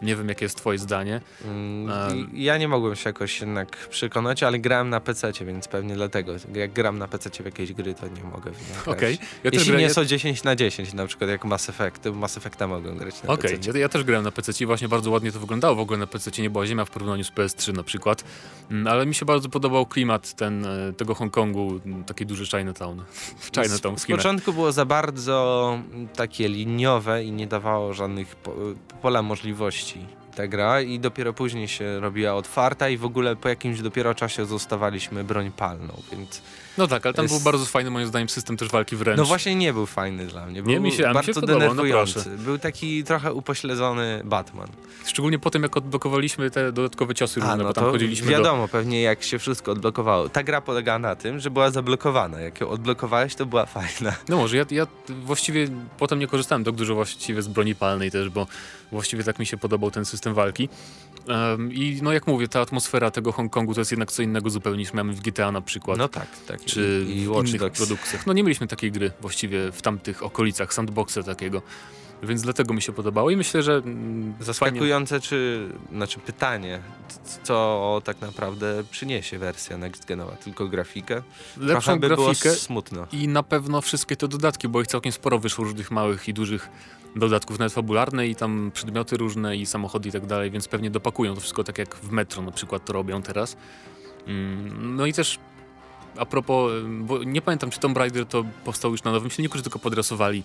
Nie 0.03 0.17
wiem, 0.17 0.29
jakie 0.29 0.45
jest 0.45 0.57
twoje 0.57 0.79
zdanie. 0.79 1.21
Mm, 1.45 2.29
i- 2.35 2.45
Ja 2.45 2.59
nie 2.59 2.69
mogłem 2.69 2.97
się 2.97 3.09
jakoś 3.09 3.41
jednak 3.41 3.77
przekonać, 3.89 4.43
ale 4.43 4.59
grałem 4.59 4.91
na 4.91 5.01
PC, 5.01 5.33
więc 5.45 5.69
pewnie 5.69 5.95
dlatego. 5.95 6.33
Jak 6.55 6.73
gram 6.73 6.99
na 6.99 7.09
PC 7.09 7.31
w 7.31 7.45
jakieś 7.47 7.73
gry, 7.73 7.95
to 7.95 8.09
nie 8.09 8.23
mogę 8.25 8.51
w 8.51 8.61
nie 8.69 8.75
grać. 8.85 8.89
Okej. 8.99 9.19
Ja 9.45 9.51
Jeśli 9.53 9.67
grałem- 9.67 9.81
nie 9.89 9.95
są 9.95 10.05
10 10.05 10.45
na 10.45 10.57
10, 10.57 10.93
na 10.95 11.07
przykład 11.07 11.31
jak 11.31 11.45
Mass 11.45 11.69
Effect, 11.69 12.03
to 12.03 12.13
Mass 12.13 12.37
Effecta 12.37 12.67
mogłem 12.67 12.97
grać 12.99 13.23
na 13.23 13.29
Okej, 13.33 13.57
PC. 13.59 13.71
ja, 13.73 13.79
ja 13.81 13.89
też 13.89 14.05
grałem 14.05 14.25
na 14.25 14.31
PC 14.33 14.53
i 14.65 14.67
właśnie 14.67 14.89
bardzo 14.89 15.11
ładnie 15.11 15.33
to 15.33 15.41
wyglądało. 15.41 15.75
W 15.77 15.81
ogóle 15.81 15.99
na 15.99 16.07
PC 16.07 16.43
nie 16.43 16.51
była 16.51 16.67
ziemia 16.67 16.85
w 16.85 16.91
porównaniu 16.91 17.25
z 17.25 17.31
PS3 17.31 17.73
na 17.73 17.83
przykład. 17.83 18.25
Mm, 18.71 18.87
Ale 18.87 19.07
mi 19.07 19.15
się 19.15 19.27
bardzo 19.27 19.49
podobał 19.49 19.87
klimat 19.87 20.35
ten, 20.35 20.67
e, 20.67 20.93
tego 20.93 21.15
Hongkongu, 21.15 21.81
taki 22.07 22.27
duży 22.27 22.47
Chinatown. 22.47 23.03
Chinatown 23.55 23.99
Z, 23.99 24.03
z 24.03 24.07
początku 24.07 24.53
było 24.53 24.73
za 24.73 24.85
bardzo 24.85 25.06
mm, 25.09 26.09
takie 26.09 26.49
liniowe 26.49 27.25
i 27.25 27.33
nie 27.33 27.47
dawało 27.47 27.95
żadnych 27.95 28.37
po, 28.37 28.55
pola 29.03 29.23
możliwości 29.23 30.07
ta 30.37 30.47
gra 30.47 30.81
i 30.81 30.99
dopiero 30.99 31.33
później 31.33 31.69
się 31.69 32.01
robiła 32.01 32.35
otwarta 32.35 32.89
i 32.89 32.97
w 32.97 33.05
ogóle 33.05 33.37
po 33.37 33.49
jakimś 33.49 33.81
dopiero 33.81 34.15
czasie 34.15 34.47
zostawaliśmy 34.47 35.25
broń 35.25 35.51
palną, 35.57 35.95
więc 36.13 36.43
No 36.79 36.87
tak, 36.89 37.07
ale 37.07 37.15
tam 37.15 37.27
był 37.27 37.41
bardzo 37.41 37.65
fajny 37.65 37.91
moim 37.91 38.07
zdaniem 38.07 38.29
system 38.29 38.57
też 38.57 38.69
walki 38.69 38.97
wręcz. 38.97 39.19
no 39.19 39.25
właśnie 39.25 39.55
nie 39.55 39.73
był 39.73 39.87
fajny 39.87 40.27
dla 40.27 40.47
mnie, 40.47 40.63
był 40.63 40.73
Nie, 40.73 40.81
mi 40.81 40.93
się- 40.93 41.05
a 41.09 41.09
mi 41.09 41.13
się 41.13 41.15
bardzo 41.15 41.41
podobał, 41.41 41.61
no 41.61 41.69
denerwujący. 41.69 42.13
proszę. 42.13 42.31
był 42.31 42.59
taki 42.59 43.05
trochę 43.05 43.33
upośledzony 43.33 44.23
Batman. 44.25 44.69
Szczególnie 45.07 45.39
po 45.39 45.51
tym, 45.51 45.63
jak 45.63 45.77
odblokowaliśmy 45.77 46.51
te 46.51 46.73
dodatkowe 46.73 47.15
ciosy 47.15 47.41
różne, 47.41 47.53
A, 47.53 47.57
no 47.57 47.65
bo 47.65 47.73
tam 47.73 47.85
chodziliśmy 47.85 48.27
do... 48.27 48.33
wiadomo 48.33 48.69
pewnie 48.69 49.03
jak 49.03 49.23
się 49.23 49.39
wszystko 49.39 49.73
odblokowało. 49.73 50.29
Ta 50.29 50.43
gra 50.43 50.61
polega 50.61 50.99
na 50.99 51.17
tym, 51.17 51.41
że 51.41 51.51
była 51.51 51.71
zablokowana. 51.71 52.41
Jak 52.41 52.61
ją 52.61 52.69
odblokowałeś, 52.69 53.35
to 53.35 53.47
była 53.47 53.67
fajna. 53.67 54.15
No 54.29 54.37
może, 54.37 54.57
ja, 54.57 54.65
ja 54.71 54.87
właściwie 55.09 55.69
potem 55.99 56.19
nie 56.19 56.27
korzystałem 56.27 56.65
tak 56.65 56.75
dużo 56.75 56.95
właściwie 56.95 57.43
z 57.43 57.49
broni 57.49 57.75
palnej 57.75 58.11
też, 58.11 58.29
bo 58.29 58.47
właściwie 58.93 59.25
tak 59.25 59.39
mi 59.39 59.47
się 59.47 59.57
podobał 59.57 59.91
ten 59.91 60.05
system 60.05 60.35
walki. 60.35 60.69
I 61.71 61.99
no 62.03 62.13
jak 62.13 62.27
mówię, 62.27 62.49
ta 62.49 62.61
atmosfera 62.61 63.11
tego 63.11 63.33
Hongkongu 63.33 63.75
to 63.75 63.81
jest 63.81 63.91
jednak 63.91 64.13
co 64.13 64.23
innego 64.23 64.51
zupełnie 64.51 64.79
niż 64.79 64.93
mamy 64.93 65.13
w 65.13 65.21
GTA 65.21 65.53
na 65.53 65.61
przykład. 65.61 65.99
No 65.99 66.09
tak, 66.09 66.27
tak. 66.49 66.61
Czy 66.67 67.05
I, 67.09 67.11
i 67.11 67.23
innych 67.23 67.61
Dogs. 67.61 67.79
produkcjach. 67.79 68.27
No 68.27 68.33
nie 68.33 68.43
mieliśmy 68.43 68.67
takiej 68.67 68.93
gry 68.93 69.11
właściwie 69.21 69.73
w 69.73 69.83
tamtych 69.83 70.23
okolicach, 70.23 70.75
sandboxa 70.75 71.19
takiego. 71.27 71.63
Więc 72.23 72.43
dlatego 72.43 72.75
mi 72.75 72.83
się 72.83 72.93
podobało 72.93 73.31
i 73.31 73.37
myślę, 73.37 73.63
że 73.63 73.75
mm, 73.75 74.33
fajnie, 74.33 74.45
Zaskakujące, 74.45 75.21
czy, 75.21 75.69
znaczy 75.93 76.19
pytanie, 76.19 76.81
co 77.43 78.03
tak 78.05 78.21
naprawdę 78.21 78.85
przyniesie 78.91 79.39
wersja 79.39 79.79
next 79.79 80.07
genowa? 80.07 80.33
Tylko 80.33 80.69
grafikę? 80.69 81.23
lepszą 81.57 81.83
Trochę 81.83 82.01
by 82.01 82.09
grafikę 82.09 82.51
smutno. 82.53 83.07
i 83.13 83.29
na 83.29 83.43
pewno 83.43 83.81
wszystkie 83.81 84.17
te 84.17 84.29
dodatki, 84.29 84.69
bo 84.69 84.81
ich 84.81 84.87
całkiem 84.87 85.13
sporo 85.13 85.39
wyszło 85.39 85.65
różnych 85.65 85.91
małych 85.91 86.29
i 86.29 86.35
dużych 86.35 86.69
dodatków, 87.17 87.59
nawet 87.59 87.73
fabularne 87.73 88.27
i 88.27 88.35
tam 88.35 88.71
przedmioty 88.75 89.17
różne 89.17 89.57
i 89.57 89.67
samochody 89.67 90.09
i 90.09 90.13
tak 90.13 90.27
dalej, 90.27 90.51
więc 90.51 90.69
pewnie 90.69 90.91
dopakują 90.91 91.35
to 91.35 91.41
wszystko 91.41 91.65
tak 91.65 91.79
jak 91.79 91.97
w 91.97 92.11
Metro 92.11 92.43
na 92.43 92.51
przykład 92.53 92.85
to 92.85 92.93
robią 92.93 93.23
teraz. 93.23 93.57
Mm, 94.27 94.97
No 94.97 95.07
i 95.07 95.13
też 95.13 95.39
a 96.19 96.27
propos, 96.27 96.73
bo 97.01 97.23
nie 97.25 97.43
pamiętam 97.43 97.71
czy 97.71 97.81
Tomb 97.81 97.97
Raider 97.97 98.27
to 98.27 98.45
powstał 98.65 98.91
już 98.91 99.03
na 99.03 99.13
nowym 99.13 99.31
silniku, 99.31 99.57
czy 99.57 99.63
tylko 99.63 99.79
podrasowali 99.79 100.43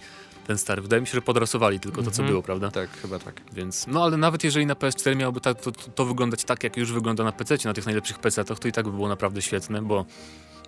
ten 0.47 0.57
stary. 0.57 0.81
Wydaje 0.81 1.01
mi 1.01 1.07
się, 1.07 1.13
że 1.13 1.21
podrasowali 1.21 1.79
tylko 1.79 1.97
to, 2.03 2.11
co 2.11 2.21
Mhm. 2.21 2.29
było, 2.29 2.43
prawda? 2.43 2.71
Tak, 2.71 2.89
chyba 3.01 3.19
tak. 3.19 3.41
Więc, 3.53 3.87
no 3.87 4.03
ale 4.03 4.17
nawet 4.17 4.43
jeżeli 4.43 4.65
na 4.65 4.73
PS4 4.75 5.15
miałoby 5.15 5.41
tak, 5.41 5.61
to, 5.61 5.71
to, 5.71 5.91
to 5.95 6.05
wyglądać 6.05 6.43
tak, 6.43 6.63
jak 6.63 6.77
już 6.77 6.91
wygląda 6.91 7.23
na 7.23 7.31
PC, 7.31 7.57
na 7.65 7.73
tych 7.73 7.85
najlepszych 7.85 8.19
PC-tach, 8.19 8.59
to 8.59 8.67
i 8.67 8.71
tak 8.71 8.85
by 8.85 8.91
było 8.91 9.07
naprawdę 9.07 9.41
świetne, 9.41 9.81
bo 9.81 10.05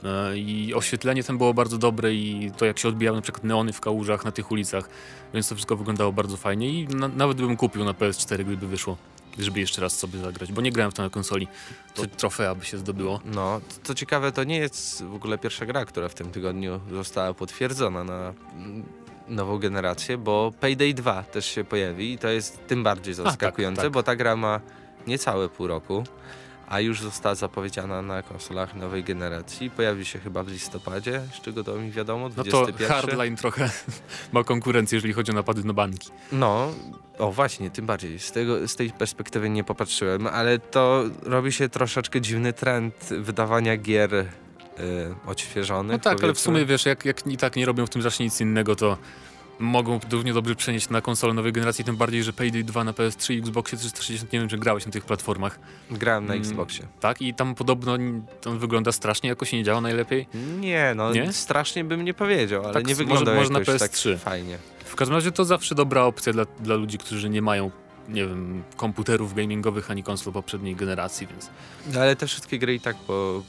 e, 0.04 0.38
i 0.38 0.74
oświetlenie 0.74 1.24
tam 1.24 1.38
było 1.38 1.54
bardzo 1.54 1.78
dobre 1.78 2.14
i 2.14 2.52
to 2.58 2.66
jak 2.66 2.80
się 2.80 2.88
odbijały 2.88 3.18
na 3.18 3.22
przykład 3.22 3.44
neony 3.44 3.74
w 3.74 3.82
kałużach 3.82 4.26
na 4.26 4.32
tych 4.32 4.52
ulicach, 4.52 4.90
więc 5.34 5.50
to 5.50 5.56
wszystko 5.56 5.76
wyglądało 5.76 6.12
bardzo 6.14 6.38
fajnie 6.38 6.70
i 6.82 6.88
na, 6.88 7.08
nawet 7.08 7.38
bym 7.38 7.58
kupił 7.58 7.84
na 7.86 7.92
PS4, 7.94 8.44
gdyby 8.46 8.68
wyszło, 8.68 8.98
żeby 9.40 9.60
jeszcze 9.60 9.82
raz 9.82 10.00
sobie 10.00 10.20
zagrać, 10.20 10.52
bo 10.52 10.62
nie 10.62 10.72
grałem 10.72 10.92
w 10.92 10.96
to 10.96 11.04
na 11.04 11.10
konsoli, 11.10 11.48
to 11.94 12.06
trofea 12.06 12.56
by 12.56 12.66
się 12.66 12.78
zdobyło. 12.78 13.22
No, 13.26 13.62
co 13.84 13.96
ciekawe, 13.96 14.32
to 14.32 14.44
nie 14.44 14.58
jest 14.58 15.04
w 15.04 15.16
ogóle 15.16 15.38
pierwsza 15.38 15.66
gra, 15.66 15.86
która 15.86 16.10
w 16.10 16.14
tym 16.14 16.32
tygodniu 16.32 16.80
została 16.92 17.34
potwierdzona 17.34 18.04
na 18.04 18.34
mm, 18.56 18.84
nową 19.28 19.58
generację, 19.58 20.18
bo 20.18 20.54
Payday 20.60 20.94
2 20.94 21.24
też 21.24 21.46
się 21.46 21.64
pojawi 21.64 22.14
i 22.14 22.18
to 22.18 22.28
jest 22.28 22.68
tym 22.68 22.84
bardziej 22.84 23.16
tak, 23.16 23.26
zaskakujące, 23.26 23.82
tak. 23.82 23.92
bo 23.92 24.04
ta 24.04 24.16
gra 24.16 24.36
ma 24.36 24.60
niecałe 25.08 25.50
pół 25.50 25.68
roku, 25.68 26.04
a 26.70 26.80
już 26.80 27.02
została 27.02 27.36
zapowiedziana 27.36 28.02
na 28.02 28.22
konsolach 28.24 28.76
nowej 28.76 29.04
generacji. 29.04 29.70
Pojawi 29.70 30.06
się 30.06 30.20
chyba 30.20 30.44
w 30.44 30.48
listopadzie, 30.48 31.22
z 31.34 31.42
czego 31.42 31.64
to 31.64 31.76
mi 31.76 31.92
wiadomo, 31.92 32.24
No 32.24 32.44
21. 32.44 32.88
to 32.88 32.94
Hardline 32.94 33.36
trochę 33.36 33.70
ma 34.34 34.44
konkurencję, 34.44 34.96
jeżeli 34.96 35.14
chodzi 35.14 35.32
o 35.32 35.36
napady 35.36 35.64
na 35.64 35.74
banki. 35.74 36.10
No, 36.32 36.72
o 37.18 37.32
właśnie, 37.32 37.70
tym 37.70 37.86
bardziej. 37.86 38.20
Z, 38.20 38.32
tego, 38.32 38.68
z 38.68 38.76
tej 38.76 38.92
perspektywy 38.92 39.50
nie 39.50 39.64
popatrzyłem, 39.64 40.28
ale 40.28 40.60
to 40.60 41.04
robi 41.24 41.52
się 41.52 41.70
troszeczkę 41.70 42.22
dziwny 42.22 42.54
trend 42.54 43.10
wydawania 43.20 43.78
gier 43.78 44.14
y, 44.16 44.26
odświeżonych. 45.26 45.92
No 45.92 46.00
tak, 46.04 46.12
ale 46.14 46.18
w 46.18 46.22
powiedzmy. 46.22 46.44
sumie 46.44 46.66
wiesz, 46.66 46.86
jak, 46.86 47.06
jak 47.06 47.28
i 47.28 47.38
tak 47.38 47.56
nie 47.56 47.66
robią 47.66 47.86
w 47.86 47.90
tym 47.90 48.02
zacznie 48.02 48.26
nic 48.26 48.42
innego, 48.42 48.76
to 48.76 48.98
mogą 49.60 50.00
równie 50.12 50.34
dobrze 50.34 50.56
przenieść 50.56 50.90
na 50.90 51.02
konsolę 51.02 51.34
nowej 51.34 51.52
generacji, 51.54 51.86
tym 51.86 51.96
bardziej, 51.98 52.24
że 52.24 52.34
Payday 52.34 52.64
2 52.64 52.84
na 52.84 52.92
PS3 52.94 53.34
i 53.34 53.38
Xboxie 53.40 53.78
360, 53.78 54.34
nie 54.34 54.40
wiem, 54.40 54.50
czy 54.50 54.58
grałeś 54.58 54.86
na 54.86 54.92
tych 54.92 55.06
platformach, 55.06 55.60
Grałem 55.92 56.26
na 56.26 56.34
Mm, 56.34 56.48
Xboxie. 56.48 56.88
tak? 57.00 57.22
I 57.22 57.34
tam 57.34 57.56
podobno 57.56 57.98
on 58.46 58.60
wygląda 58.60 58.92
strasznie, 58.92 59.30
jakoś 59.30 59.52
nie 59.54 59.64
działa 59.64 59.82
najlepiej. 59.82 60.28
Nie, 60.60 60.94
no 60.96 61.14
Nie? 61.14 61.34
strasznie 61.34 61.84
bym 61.84 62.06
nie 62.06 62.14
powiedział, 62.14 62.64
ale 62.64 62.74
Tak, 62.74 62.88
nie 62.88 62.96
wygląda 62.96 63.34
może 63.36 63.50
na 63.50 63.60
jakoś 63.60 63.76
PS3. 63.76 64.12
tak 64.12 64.20
fajnie. 64.22 64.58
W 64.86 64.96
każdym 64.96 65.16
razie 65.16 65.32
to 65.32 65.46
zawsze 65.46 65.76
dobra 65.76 66.04
opcja 66.04 66.34
dla, 66.34 66.46
dla 66.60 66.76
ludzi, 66.76 66.98
którzy 66.98 67.30
nie 67.30 67.42
mają, 67.42 67.72
nie 68.10 68.28
wiem, 68.28 68.64
komputerów 68.78 69.34
gamingowych 69.34 69.92
ani 69.92 70.04
konsol 70.04 70.34
poprzedniej 70.34 70.76
generacji, 70.76 71.28
więc 71.28 71.50
No, 71.94 72.02
ale 72.02 72.16
te 72.16 72.28
wszystkie 72.28 72.60
gry 72.60 72.76
i 72.76 72.80
tak 72.80 72.96
po, 72.96 73.44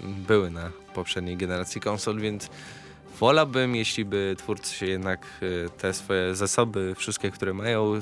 były 0.00 0.50
na 0.50 0.70
poprzedniej 0.94 1.36
generacji 1.36 1.80
konsol, 1.80 2.20
więc 2.20 2.50
wolałbym, 3.20 3.76
jeśli 3.76 4.04
by 4.04 4.34
twórcy 4.38 4.74
się 4.74 4.86
jednak 4.86 5.26
y, 5.42 5.68
te 5.78 5.92
swoje 5.92 6.34
zasoby, 6.34 6.94
wszystkie, 6.98 7.30
które 7.30 7.54
mają, 7.54 8.00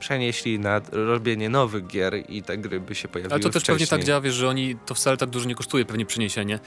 przenieśli 0.00 0.58
na 0.58 0.80
robienie 0.92 1.48
nowych 1.48 1.86
gier 1.86 2.14
i 2.30 2.42
te 2.42 2.58
gry 2.58 2.80
by 2.80 2.94
się 2.94 3.08
pojawiły 3.08 3.34
Ale 3.34 3.42
to 3.42 3.50
też 3.50 3.62
wcześniej. 3.62 3.86
pewnie 3.88 4.00
tak 4.00 4.06
działa, 4.06 4.20
wiesz, 4.20 4.34
że 4.34 4.48
oni, 4.48 4.76
to 4.86 4.94
wcale 4.94 5.16
tak 5.16 5.30
dużo 5.30 5.48
nie 5.48 5.54
kosztuje 5.54 5.84
pewnie 5.84 6.06
przeniesienie 6.06 6.58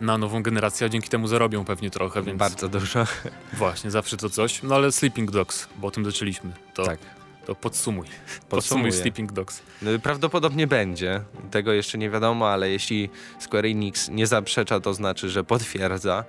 na 0.00 0.18
nową 0.18 0.42
generację, 0.42 0.86
a 0.86 0.88
dzięki 0.88 1.08
temu 1.08 1.28
zarobią 1.28 1.64
pewnie 1.64 1.90
trochę, 1.90 2.22
więc 2.22 2.38
Bardzo 2.38 2.68
dużo. 2.68 3.06
właśnie, 3.52 3.90
zawsze 3.90 4.16
to 4.16 4.30
coś. 4.30 4.62
No 4.62 4.74
ale 4.74 4.92
Sleeping 4.92 5.30
Dogs, 5.30 5.68
bo 5.76 5.88
o 5.88 5.90
tym 5.90 6.04
zaczęliśmy, 6.04 6.52
to, 6.74 6.84
tak. 6.84 6.98
to 7.46 7.54
podsumuj. 7.54 8.06
Podsumuj. 8.48 8.92
Sleeping 8.92 9.32
Dogs. 9.32 9.62
No, 9.82 9.90
Prawdopodobnie 10.02 10.66
będzie. 10.66 11.20
Tego 11.50 11.72
jeszcze 11.72 11.98
nie 11.98 12.10
wiadomo, 12.10 12.48
ale 12.48 12.70
jeśli 12.70 13.10
Square 13.38 13.66
Enix 13.66 14.08
nie 14.08 14.26
zaprzecza, 14.26 14.80
to 14.80 14.94
znaczy, 14.94 15.30
że 15.30 15.44
potwierdza. 15.44 16.24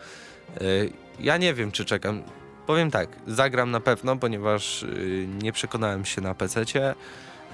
Ja 1.20 1.38
nie 1.38 1.54
wiem, 1.54 1.72
czy 1.72 1.86
czekam. 1.86 2.24
Powiem 2.68 2.92
tak, 2.92 3.10
zagram 3.28 3.72
na 3.72 3.80
pewno, 3.80 4.18
ponieważ 4.18 4.84
y, 4.84 5.28
nie 5.44 5.52
przekonałem 5.52 6.06
się 6.06 6.22
na 6.22 6.36
PC-cie. 6.36 6.96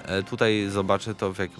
E, 0.04 0.22
Tutaj 0.22 0.66
zobaczę 0.70 1.14
to 1.14 1.32
w 1.32 1.38
jak... 1.38 1.50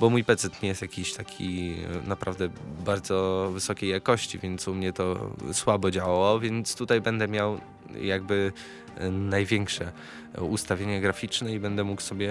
Bo 0.00 0.10
mój 0.10 0.24
PC 0.24 0.48
nie 0.62 0.68
jest 0.68 0.82
jakiś 0.82 1.14
taki 1.14 1.74
e, 2.04 2.08
naprawdę 2.08 2.48
bardzo 2.84 3.50
wysokiej 3.52 3.90
jakości, 3.90 4.38
więc 4.38 4.68
u 4.68 4.74
mnie 4.74 4.92
to 4.92 5.30
słabo 5.52 5.90
działało, 5.90 6.40
więc 6.40 6.74
tutaj 6.74 7.00
będę 7.00 7.28
miał 7.28 7.60
jakby 8.00 8.52
e, 8.96 9.10
największe 9.10 9.92
ustawienie 10.40 11.00
graficzne 11.00 11.52
i 11.52 11.60
będę 11.60 11.84
mógł 11.84 12.02
sobie 12.02 12.30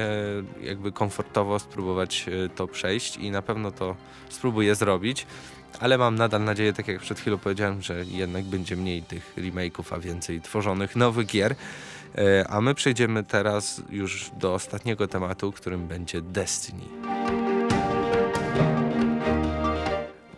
jakby 0.62 0.92
komfortowo 0.92 1.60
spróbować 1.60 2.26
e, 2.28 2.50
to 2.50 2.68
przejść 2.68 3.18
i 3.18 3.32
na 3.32 3.42
pewno 3.42 3.72
to 3.72 3.96
spróbuję 4.30 4.76
zrobić. 4.76 5.26
Ale 5.80 5.98
mam 5.98 6.16
nadal 6.16 6.44
nadzieję, 6.44 6.74
tak 6.74 6.88
jak 6.88 7.00
przed 7.00 7.20
chwilą 7.20 7.38
powiedziałem, 7.38 7.82
że 7.82 8.06
jednak 8.06 8.44
będzie 8.44 8.76
mniej 8.76 9.04
tych 9.04 9.34
remake'ów, 9.38 9.96
a 9.96 10.00
więcej 10.00 10.42
tworzonych 10.42 10.96
nowych 10.96 11.28
gier. 11.28 11.56
E, 12.18 12.48
a 12.48 12.62
my 12.62 12.76
przejdziemy 12.76 13.24
teraz 13.24 13.82
już 13.90 14.32
do 14.38 14.54
ostatniego 14.54 15.08
tematu, 15.08 15.52
którym 15.52 15.88
będzie 15.88 16.22
Destiny. 16.22 16.84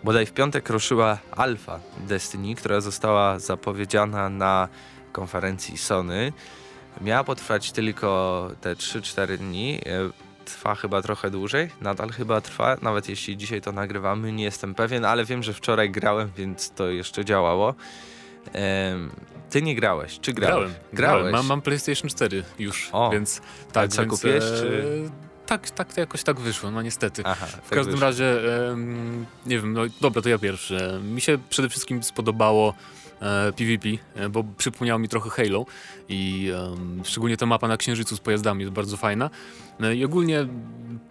Bodaj 0.08 0.26
w 0.26 0.34
piątek 0.34 0.70
ruszyła 0.70 1.18
alfa 1.32 1.80
Destiny, 1.98 2.56
która 2.56 2.82
została 2.82 3.40
zapowiedziana 3.40 4.30
na 4.30 4.68
konferencji 5.12 5.78
Sony. 5.78 6.34
Miała 7.02 7.24
potrwać 7.24 7.72
tylko 7.72 8.52
te 8.62 8.74
3-4 8.74 9.38
dni. 9.38 9.82
Trwa 10.46 10.76
chyba 10.76 11.02
trochę 11.02 11.30
dłużej, 11.30 11.70
nadal 11.82 12.10
chyba 12.10 12.42
trwa, 12.42 12.78
nawet 12.82 13.10
jeśli 13.10 13.38
dzisiaj 13.38 13.62
to 13.62 13.72
nagrywamy, 13.72 14.32
nie 14.32 14.44
jestem 14.44 14.76
pewien, 14.76 15.06
ale 15.06 15.26
wiem, 15.26 15.44
że 15.44 15.54
wczoraj 15.54 15.92
grałem, 15.92 16.32
więc 16.38 16.72
to 16.72 16.90
jeszcze 16.90 17.26
działało. 17.26 17.76
ty 19.50 19.62
nie 19.62 19.76
grałeś, 19.76 20.20
czy 20.20 20.34
grałeś? 20.34 20.56
Grałem, 20.56 20.74
grałeś. 20.94 21.22
grałem. 21.22 21.32
Mam, 21.32 21.46
mam 21.46 21.62
PlayStation 21.62 22.10
4 22.10 22.44
już, 22.60 22.90
o, 22.92 23.10
więc 23.10 23.42
tak. 23.72 23.92
co 23.92 24.02
więc, 24.02 24.14
kupiłeś, 24.14 24.44
e, 24.44 24.48
czy... 24.48 25.10
Tak, 25.48 25.70
tak 25.70 25.94
to 25.94 26.00
jakoś 26.00 26.24
tak 26.24 26.40
wyszło, 26.40 26.72
no 26.72 26.82
niestety. 26.82 27.22
Aha, 27.26 27.46
w 27.46 27.52
tak 27.52 27.70
każdym 27.70 27.92
wyszło. 27.94 28.08
razie, 28.08 28.36
nie 29.46 29.60
wiem, 29.60 29.74
no 29.74 29.82
dobra, 30.02 30.22
to 30.22 30.30
ja 30.30 30.38
pierwszy. 30.38 31.00
Mi 31.04 31.22
się 31.22 31.38
przede 31.50 31.70
wszystkim 31.70 32.04
spodobało 32.04 32.74
e, 33.22 33.54
PvP, 33.54 33.90
e, 34.16 34.30
bo 34.30 34.44
przypomniało 34.58 35.00
mi 35.00 35.10
trochę 35.10 35.30
Halo 35.30 35.66
i 36.10 36.52
szczególnie 37.04 37.38
ta 37.38 37.46
mapa 37.46 37.68
na 37.68 37.78
Księżycu 37.78 38.16
z 38.16 38.20
pojazdami 38.20 38.62
jest 38.62 38.74
bardzo 38.74 38.98
fajna. 38.98 39.30
E, 39.80 39.96
I 39.96 40.06
ogólnie 40.06 40.48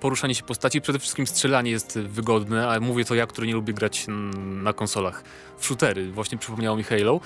poruszanie 0.00 0.34
się 0.34 0.42
postaci, 0.42 0.80
przede 0.80 0.98
wszystkim 0.98 1.26
strzelanie 1.26 1.70
jest 1.70 1.98
wygodne, 1.98 2.68
a 2.68 2.80
mówię 2.80 3.04
to 3.04 3.14
ja, 3.14 3.26
który 3.26 3.46
nie 3.46 3.54
lubię 3.54 3.72
grać 3.72 4.06
na 4.62 4.72
konsolach. 4.72 5.22
W 5.58 5.66
shootery, 5.66 6.12
właśnie 6.12 6.38
przypomniało 6.38 6.76
mi 6.76 6.82
Halo. 6.82 7.20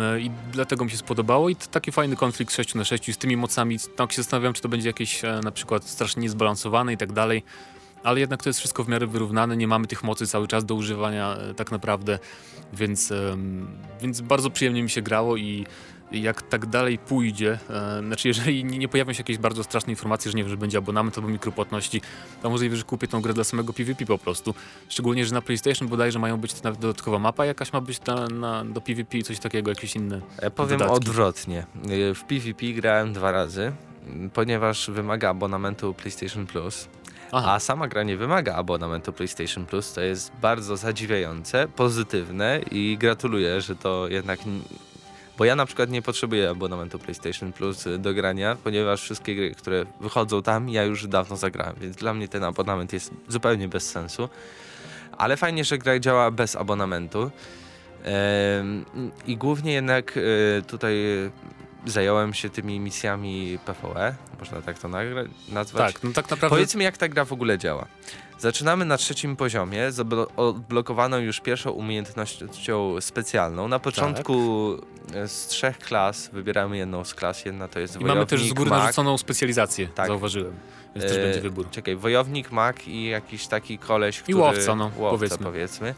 E, 0.00 0.20
I 0.20 0.30
dlatego 0.52 0.84
mi 0.84 0.90
się 0.90 0.96
spodobało 0.96 1.48
i 1.48 1.56
taki 1.56 1.92
fajny 1.92 2.16
konflikt 2.16 2.54
6 2.54 2.74
na 2.74 2.84
6 2.84 3.14
z 3.14 3.18
tymi 3.18 3.36
mocami. 3.36 3.78
Tak 3.96 4.12
się 4.12 4.22
zastanawiam, 4.22 4.52
czy 4.52 4.62
to 4.62 4.68
będzie 4.68 4.88
jakieś 4.88 5.24
e, 5.24 5.40
na 5.44 5.50
przykład 5.50 5.84
strasznie 5.84 6.22
niezbalansowane 6.22 6.92
i 6.92 6.96
tak 6.96 7.12
dalej. 7.12 7.42
Ale 8.02 8.20
jednak 8.20 8.42
to 8.42 8.48
jest 8.48 8.58
wszystko 8.58 8.84
w 8.84 8.88
miarę 8.88 9.06
wyrównane, 9.06 9.56
nie 9.56 9.68
mamy 9.68 9.86
tych 9.86 10.02
mocy 10.02 10.26
cały 10.26 10.48
czas 10.48 10.64
do 10.64 10.74
używania 10.74 11.36
e, 11.36 11.54
tak 11.54 11.70
naprawdę, 11.70 12.18
więc, 12.72 13.12
więc 14.02 14.20
bardzo 14.20 14.50
przyjemnie 14.50 14.82
mi 14.82 14.90
się 14.90 15.02
grało 15.02 15.36
i 15.36 15.66
jak 16.12 16.42
tak 16.42 16.66
dalej 16.66 16.98
pójdzie, 16.98 17.58
e, 17.70 18.00
znaczy 18.06 18.28
jeżeli 18.28 18.64
nie, 18.64 18.78
nie, 18.78 18.88
pojawią 18.88 19.12
się 19.12 19.20
jakieś 19.20 19.38
bardzo 19.38 19.64
straszne 19.64 19.92
informacje, 19.92 20.30
że 20.30 20.36
nie 20.36 20.42
wiem, 20.42 20.50
że 20.50 20.56
będzie 20.56 20.78
abonament 20.78 21.18
albo 21.18 21.28
mikropłatności, 21.28 22.00
to 22.42 22.50
możliwe, 22.50 22.76
że 22.76 22.82
kupię 22.82 23.08
tą 23.08 23.20
grę 23.20 23.34
dla 23.34 23.44
samego 23.44 23.72
PvP 23.72 24.06
po 24.06 24.18
prostu. 24.18 24.54
Szczególnie, 24.88 25.26
że 25.26 25.34
na 25.34 25.42
PlayStation 25.42 25.88
bodajże 25.88 26.18
mają 26.18 26.36
być 26.36 26.62
nawet 26.62 26.80
dodatkowa 26.80 27.18
mapa 27.18 27.46
jakaś 27.46 27.72
ma 27.72 27.80
być 27.80 28.04
na, 28.04 28.26
na, 28.26 28.64
do 28.64 28.80
PvP, 28.80 29.22
coś 29.22 29.38
takiego, 29.38 29.70
jakieś 29.70 29.96
inne 29.96 30.20
Ja 30.42 30.50
powiem 30.50 30.78
dodatki. 30.78 30.96
odwrotnie. 30.96 31.66
E, 32.10 32.14
w 32.14 32.24
PvP 32.24 32.66
grałem 32.66 33.12
dwa 33.12 33.32
razy, 33.32 33.72
ponieważ 34.34 34.90
wymaga 34.90 35.30
abonamentu 35.30 35.94
PlayStation 35.94 36.46
Plus. 36.46 36.88
Aha. 37.34 37.52
A 37.52 37.60
sama 37.60 37.88
gra 37.88 38.02
nie 38.02 38.16
wymaga 38.16 38.54
abonamentu 38.54 39.12
PlayStation 39.12 39.66
Plus, 39.66 39.92
to 39.92 40.00
jest 40.00 40.32
bardzo 40.42 40.76
zadziwiające, 40.76 41.68
pozytywne 41.76 42.60
i 42.70 42.96
gratuluję, 43.00 43.60
że 43.60 43.76
to 43.76 44.08
jednak 44.08 44.38
bo 45.42 45.46
ja 45.46 45.56
na 45.56 45.66
przykład 45.66 45.90
nie 45.90 46.02
potrzebuję 46.02 46.50
abonamentu 46.50 46.98
PlayStation 46.98 47.52
Plus 47.52 47.84
do 47.98 48.14
grania, 48.14 48.56
ponieważ 48.64 49.02
wszystkie 49.02 49.34
gry, 49.34 49.54
które 49.54 49.86
wychodzą 50.00 50.42
tam, 50.42 50.68
ja 50.68 50.84
już 50.84 51.06
dawno 51.06 51.36
zagrałem, 51.36 51.76
więc 51.80 51.96
dla 51.96 52.14
mnie 52.14 52.28
ten 52.28 52.44
abonament 52.44 52.92
jest 52.92 53.10
zupełnie 53.28 53.68
bez 53.68 53.90
sensu. 53.90 54.28
Ale 55.18 55.36
fajnie, 55.36 55.64
że 55.64 55.78
gra 55.78 55.98
działa 55.98 56.30
bez 56.30 56.56
abonamentu. 56.56 57.30
I 59.26 59.36
głównie 59.36 59.72
jednak 59.72 60.14
e, 60.16 60.62
tutaj 60.62 60.96
zająłem 61.86 62.34
się 62.34 62.50
tymi 62.50 62.80
misjami 62.80 63.58
PvE, 63.64 64.14
można 64.38 64.62
tak 64.62 64.78
to 64.78 64.88
nazwać. 65.48 65.92
Tak, 65.92 66.02
no 66.04 66.12
tak 66.12 66.30
naprawdę. 66.30 66.56
Powiedzmy, 66.56 66.84
jak 66.84 66.96
ta 66.96 67.08
gra 67.08 67.24
w 67.24 67.32
ogóle 67.32 67.58
działa. 67.58 67.86
Zaczynamy 68.42 68.84
na 68.84 68.96
trzecim 68.96 69.36
poziomie, 69.36 69.92
z 69.92 70.00
odblokowaną 70.36 71.18
już 71.18 71.40
pierwszą 71.40 71.70
umiejętnością 71.70 73.00
specjalną. 73.00 73.68
Na 73.68 73.78
początku 73.78 74.76
tak. 75.06 75.28
z 75.28 75.46
trzech 75.46 75.78
klas 75.78 76.30
wybieramy 76.32 76.76
jedną 76.76 77.04
z 77.04 77.14
klas, 77.14 77.44
jedna 77.44 77.68
to 77.68 77.80
jest 77.80 77.94
I 77.94 77.98
wojownik, 77.98 78.16
mamy 78.16 78.26
też 78.26 78.48
z 78.48 78.52
góry 78.52 78.70
mag. 78.70 78.78
narzuconą 78.78 79.18
specjalizację, 79.18 79.88
tak. 79.88 80.06
zauważyłem. 80.06 80.52
Więc 80.94 81.06
też 81.06 81.16
e, 81.16 81.22
będzie 81.22 81.40
wybór. 81.40 81.70
Czekaj, 81.70 81.96
wojownik, 81.96 82.52
mag 82.52 82.88
i 82.88 83.04
jakiś 83.04 83.46
taki 83.46 83.78
koleś, 83.78 84.22
który... 84.22 84.38
I 84.38 84.40
łowca, 84.40 84.74
no, 84.74 84.84
łowca, 84.84 85.10
powiedzmy. 85.10 85.46
powiedzmy. 85.46 85.94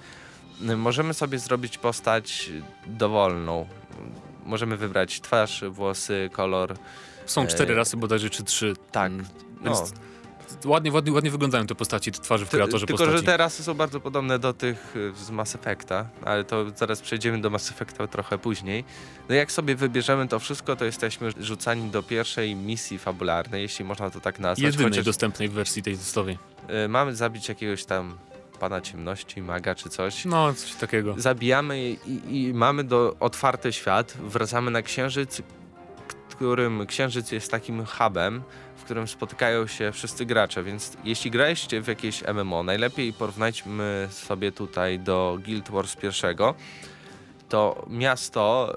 Możemy 0.76 1.14
sobie 1.14 1.38
zrobić 1.38 1.78
postać 1.78 2.50
dowolną. 2.86 3.66
Możemy 4.44 4.76
wybrać 4.76 5.20
twarz, 5.20 5.64
włosy, 5.68 6.30
kolor. 6.32 6.74
Są 7.26 7.46
cztery 7.46 7.74
e... 7.74 7.76
rasy 7.76 7.96
bodajże, 7.96 8.30
czy 8.30 8.44
trzy. 8.44 8.74
Tak. 8.92 9.12
Mm, 9.12 9.26
no. 9.60 9.64
Więc 9.64 9.92
ładnie, 10.64 10.92
ładnie, 10.92 11.12
ładnie 11.12 11.30
wyglądają 11.30 11.66
te 11.66 11.74
postaci, 11.74 12.12
te 12.12 12.18
twarze 12.18 12.46
w 12.46 12.48
kreatorze 12.48 12.86
Tylko, 12.86 12.98
postaci. 13.04 13.18
że 13.18 13.24
te 13.24 13.36
rasy 13.36 13.62
są 13.62 13.74
bardzo 13.74 14.00
podobne 14.00 14.38
do 14.38 14.52
tych 14.52 14.96
y, 14.96 15.12
z 15.24 15.30
Mass 15.30 15.54
Effecta, 15.54 16.08
ale 16.24 16.44
to 16.44 16.64
zaraz 16.76 17.00
przejdziemy 17.00 17.40
do 17.40 17.50
Mass 17.50 17.70
Effecta 17.70 18.06
trochę 18.06 18.38
później. 18.38 18.84
No 19.28 19.34
jak 19.34 19.52
sobie 19.52 19.76
wybierzemy 19.76 20.28
to 20.28 20.38
wszystko, 20.38 20.76
to 20.76 20.84
jesteśmy 20.84 21.30
rzucani 21.40 21.90
do 21.90 22.02
pierwszej 22.02 22.54
misji 22.56 22.98
fabularnej, 22.98 23.62
jeśli 23.62 23.84
można 23.84 24.10
to 24.10 24.20
tak 24.20 24.38
nazwać. 24.38 24.64
Jedynej 24.64 24.90
chociaż, 24.90 25.04
dostępnej 25.04 25.48
w 25.48 25.52
wersji 25.52 25.82
tej 25.82 25.96
testowej. 25.98 26.38
Y, 26.84 26.88
mamy 26.88 27.16
zabić 27.16 27.48
jakiegoś 27.48 27.84
tam 27.84 28.18
pana 28.60 28.80
ciemności, 28.80 29.42
maga 29.42 29.74
czy 29.74 29.88
coś. 29.88 30.24
No, 30.24 30.54
coś 30.54 30.72
takiego. 30.74 31.14
Zabijamy 31.18 31.90
i, 32.06 32.48
i 32.48 32.54
mamy 32.54 32.84
do 32.84 33.16
otwarty 33.20 33.72
świat, 33.72 34.14
wracamy 34.20 34.70
na 34.70 34.82
księżyc, 34.82 35.42
którym 36.36 36.86
księżyc 36.86 37.32
jest 37.32 37.50
takim 37.50 37.86
hubem, 37.86 38.42
w 38.76 38.84
którym 38.84 39.08
spotykają 39.08 39.66
się 39.66 39.92
wszyscy 39.92 40.26
gracze, 40.26 40.62
więc 40.62 40.96
jeśli 41.04 41.30
graliście 41.30 41.80
w 41.80 41.88
jakieś 41.88 42.22
MMO, 42.34 42.62
najlepiej 42.62 43.12
porównajmy 43.12 44.08
sobie 44.10 44.52
tutaj 44.52 44.98
do 44.98 45.38
Guild 45.44 45.70
Wars 45.70 45.96
pierwszego, 45.96 46.54
to 47.48 47.86
miasto, 47.90 48.74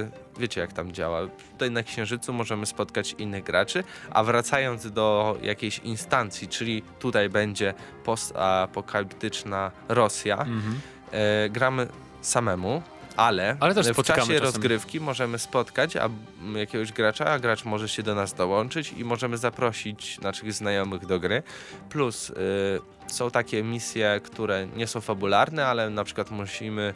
yy, 0.00 0.10
wiecie 0.38 0.60
jak 0.60 0.72
tam 0.72 0.92
działa, 0.92 1.20
tutaj 1.52 1.70
na 1.70 1.82
Księżycu 1.82 2.32
możemy 2.32 2.66
spotkać 2.66 3.14
innych 3.18 3.44
graczy, 3.44 3.84
a 4.10 4.24
wracając 4.24 4.90
do 4.90 5.38
jakiejś 5.42 5.78
instancji, 5.78 6.48
czyli 6.48 6.82
tutaj 6.98 7.28
będzie 7.28 7.74
postapokaliptyczna 8.04 9.70
Rosja, 9.88 10.38
mhm. 10.38 10.80
yy, 11.12 11.18
gramy 11.50 11.88
samemu, 12.20 12.82
ale, 13.16 13.56
ale 13.60 13.74
w 13.74 14.02
czasie 14.02 14.38
rozgrywki 14.38 15.00
możemy 15.00 15.38
spotkać 15.38 15.96
a, 15.96 16.08
jakiegoś 16.54 16.92
gracza, 16.92 17.24
a 17.24 17.38
gracz 17.38 17.64
może 17.64 17.88
się 17.88 18.02
do 18.02 18.14
nas 18.14 18.34
dołączyć 18.34 18.92
i 18.92 19.04
możemy 19.04 19.38
zaprosić 19.38 20.20
naszych 20.20 20.52
znajomych 20.52 21.06
do 21.06 21.20
gry. 21.20 21.42
Plus 21.90 22.30
y, 22.30 22.34
są 23.06 23.30
takie 23.30 23.62
misje, 23.62 24.20
które 24.24 24.66
nie 24.76 24.86
są 24.86 25.00
fabularne, 25.00 25.66
ale 25.66 25.90
na 25.90 26.04
przykład 26.04 26.30
musimy 26.30 26.94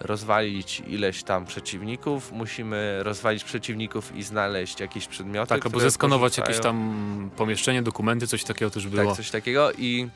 rozwalić 0.00 0.82
ileś 0.86 1.22
tam 1.22 1.46
przeciwników, 1.46 2.32
musimy 2.32 3.02
rozwalić 3.02 3.44
przeciwników 3.44 4.16
i 4.16 4.22
znaleźć 4.22 4.80
jakieś 4.80 5.06
przedmioty. 5.06 5.48
Tak, 5.48 5.66
albo 5.66 5.80
zeskanować 5.80 6.38
jakieś 6.38 6.60
tam 6.60 7.30
pomieszczenie, 7.36 7.82
dokumenty, 7.82 8.26
coś 8.26 8.44
takiego 8.44 8.70
też 8.70 8.86
było. 8.86 9.06
Tak, 9.06 9.16
coś 9.16 9.30
takiego 9.30 9.72
i 9.72 10.08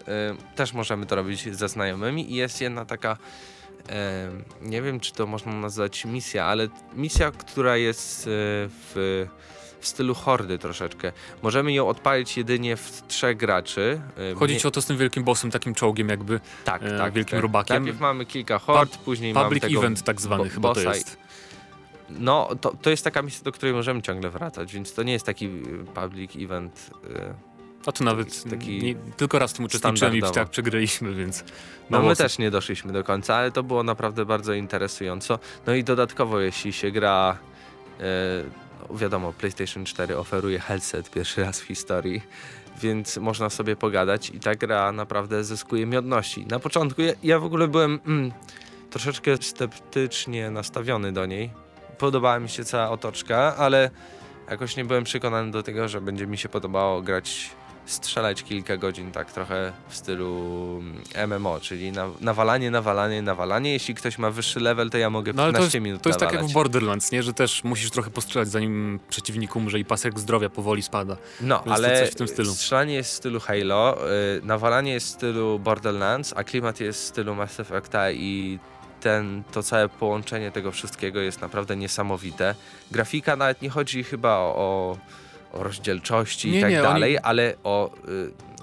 y, 0.00 0.56
też 0.56 0.72
możemy 0.72 1.06
to 1.06 1.16
robić 1.16 1.56
ze 1.56 1.68
znajomymi 1.68 2.32
i 2.32 2.34
jest 2.34 2.60
jedna 2.60 2.84
taka 2.84 3.16
nie 4.62 4.82
wiem 4.82 5.00
czy 5.00 5.12
to 5.12 5.26
można 5.26 5.52
nazwać 5.52 6.04
misja, 6.04 6.44
ale 6.44 6.68
misja, 6.94 7.30
która 7.30 7.76
jest 7.76 8.26
e, 8.26 8.30
w, 8.30 9.26
w 9.80 9.86
stylu 9.86 10.14
hordy 10.14 10.58
troszeczkę. 10.58 11.12
Możemy 11.42 11.72
ją 11.72 11.88
odpalić 11.88 12.36
jedynie 12.36 12.76
w 12.76 13.02
trzech 13.08 13.36
graczy. 13.36 14.00
E, 14.32 14.34
Chodzi 14.34 14.60
ci 14.60 14.68
o 14.68 14.70
to 14.70 14.82
z 14.82 14.86
tym 14.86 14.96
wielkim 14.96 15.24
bossem, 15.24 15.50
takim 15.50 15.74
czołgiem 15.74 16.08
jakby, 16.08 16.40
tak, 16.64 16.82
e, 16.82 16.98
tak, 16.98 17.12
wielkim 17.12 17.36
tak. 17.36 17.42
robakiem. 17.42 17.76
Najpierw 17.76 18.00
mamy 18.00 18.26
kilka 18.26 18.58
hord, 18.58 18.96
pa 18.96 19.04
później 19.04 19.34
public 19.34 19.48
mamy 19.48 19.60
tego 19.60 19.80
event 19.80 20.02
tak 20.02 20.20
zwany 20.20 20.48
chyba 20.48 20.74
to 20.74 20.80
jest. 20.80 21.18
No, 22.10 22.48
to, 22.60 22.74
to 22.82 22.90
jest 22.90 23.04
taka 23.04 23.22
misja, 23.22 23.44
do 23.44 23.52
której 23.52 23.74
możemy 23.74 24.02
ciągle 24.02 24.30
wracać, 24.30 24.74
więc 24.74 24.94
to 24.94 25.02
nie 25.02 25.12
jest 25.12 25.26
taki 25.26 25.48
public 25.94 26.36
event. 26.36 26.90
A 27.86 27.92
to 27.92 28.04
nawet 28.04 28.50
taki 28.50 28.78
nie, 28.78 28.94
tylko 28.94 29.38
raz 29.38 29.52
w 29.52 29.54
tym 29.54 29.64
uczestniczyłem 29.64 30.16
i 30.16 30.22
tak 30.22 30.48
przegraliśmy, 30.48 31.14
więc... 31.14 31.44
No 31.90 32.02
my 32.02 32.16
też 32.16 32.38
nie 32.38 32.50
doszliśmy 32.50 32.92
do 32.92 33.04
końca, 33.04 33.36
ale 33.36 33.50
to 33.50 33.62
było 33.62 33.82
naprawdę 33.82 34.24
bardzo 34.24 34.52
interesująco. 34.52 35.38
No 35.66 35.74
i 35.74 35.84
dodatkowo, 35.84 36.40
jeśli 36.40 36.72
się 36.72 36.90
gra... 36.90 37.38
No 37.98 38.96
wiadomo, 38.96 39.32
PlayStation 39.32 39.84
4 39.84 40.18
oferuje 40.18 40.58
headset 40.58 41.10
pierwszy 41.10 41.40
raz 41.40 41.60
w 41.60 41.64
historii, 41.64 42.22
więc 42.82 43.16
można 43.16 43.50
sobie 43.50 43.76
pogadać 43.76 44.30
i 44.30 44.40
ta 44.40 44.54
gra 44.54 44.92
naprawdę 44.92 45.44
zyskuje 45.44 45.86
miodności. 45.86 46.46
Na 46.46 46.58
początku 46.58 47.02
ja, 47.02 47.12
ja 47.22 47.38
w 47.38 47.44
ogóle 47.44 47.68
byłem 47.68 48.00
mm, 48.06 48.32
troszeczkę 48.90 49.36
sceptycznie 49.36 50.50
nastawiony 50.50 51.12
do 51.12 51.26
niej, 51.26 51.50
podobała 51.98 52.40
mi 52.40 52.48
się 52.48 52.64
cała 52.64 52.90
otoczka, 52.90 53.56
ale 53.56 53.90
jakoś 54.50 54.76
nie 54.76 54.84
byłem 54.84 55.04
przekonany 55.04 55.50
do 55.50 55.62
tego, 55.62 55.88
że 55.88 56.00
będzie 56.00 56.26
mi 56.26 56.38
się 56.38 56.48
podobało 56.48 57.02
grać, 57.02 57.50
strzelać 57.86 58.42
kilka 58.42 58.76
godzin 58.76 59.12
tak 59.12 59.32
trochę 59.32 59.72
w 59.88 59.96
stylu 59.96 60.82
MMO, 61.26 61.60
czyli 61.60 61.92
na, 61.92 62.08
nawalanie, 62.20 62.70
nawalanie, 62.70 63.22
nawalanie. 63.22 63.72
Jeśli 63.72 63.94
ktoś 63.94 64.18
ma 64.18 64.30
wyższy 64.30 64.60
level, 64.60 64.90
to 64.90 64.98
ja 64.98 65.10
mogę 65.10 65.32
No 65.32 65.42
ale 65.42 65.52
15 65.52 65.70
to 65.70 65.76
jest, 65.76 65.84
minut 65.84 66.02
to 66.02 66.08
jest 66.08 66.20
tak 66.20 66.26
jak 66.26 66.32
nawalać. 66.32 66.52
w 66.52 66.54
Borderlands, 66.54 67.12
nie? 67.12 67.22
Że 67.22 67.32
też 67.32 67.64
musisz 67.64 67.90
trochę 67.90 68.10
postrzelać 68.10 68.48
zanim 68.48 69.00
przeciwnik 69.08 69.56
umrze 69.56 69.78
i 69.78 69.84
pasek 69.84 70.18
zdrowia 70.18 70.50
powoli 70.50 70.82
spada. 70.82 71.16
No, 71.40 71.64
ale 71.64 72.00
coś 72.00 72.10
w 72.10 72.14
tym 72.14 72.28
stylu. 72.28 72.54
strzelanie 72.54 72.94
jest 72.94 73.10
w 73.10 73.14
stylu 73.14 73.40
Halo, 73.40 73.96
y, 74.38 74.40
nawalanie 74.42 74.92
jest 74.92 75.06
w 75.06 75.10
stylu 75.10 75.58
Borderlands, 75.58 76.34
a 76.36 76.44
klimat 76.44 76.80
jest 76.80 77.02
w 77.02 77.04
stylu 77.06 77.34
Mass 77.34 77.60
Effecta 77.60 78.10
i 78.10 78.58
ten, 79.00 79.42
to 79.52 79.62
całe 79.62 79.88
połączenie 79.88 80.50
tego 80.50 80.72
wszystkiego 80.72 81.20
jest 81.20 81.40
naprawdę 81.40 81.76
niesamowite. 81.76 82.54
Grafika 82.90 83.36
nawet 83.36 83.62
nie 83.62 83.70
chodzi 83.70 84.04
chyba 84.04 84.36
o, 84.36 84.54
o, 84.56 84.96
o 85.52 85.62
rozdzielczości 85.62 86.50
Nie, 86.50 86.58
i 86.58 86.60
tak 86.60 86.70
nie, 86.70 86.82
oni- 86.82 86.92
dalej, 86.92 87.18
ale 87.22 87.54
o 87.64 87.90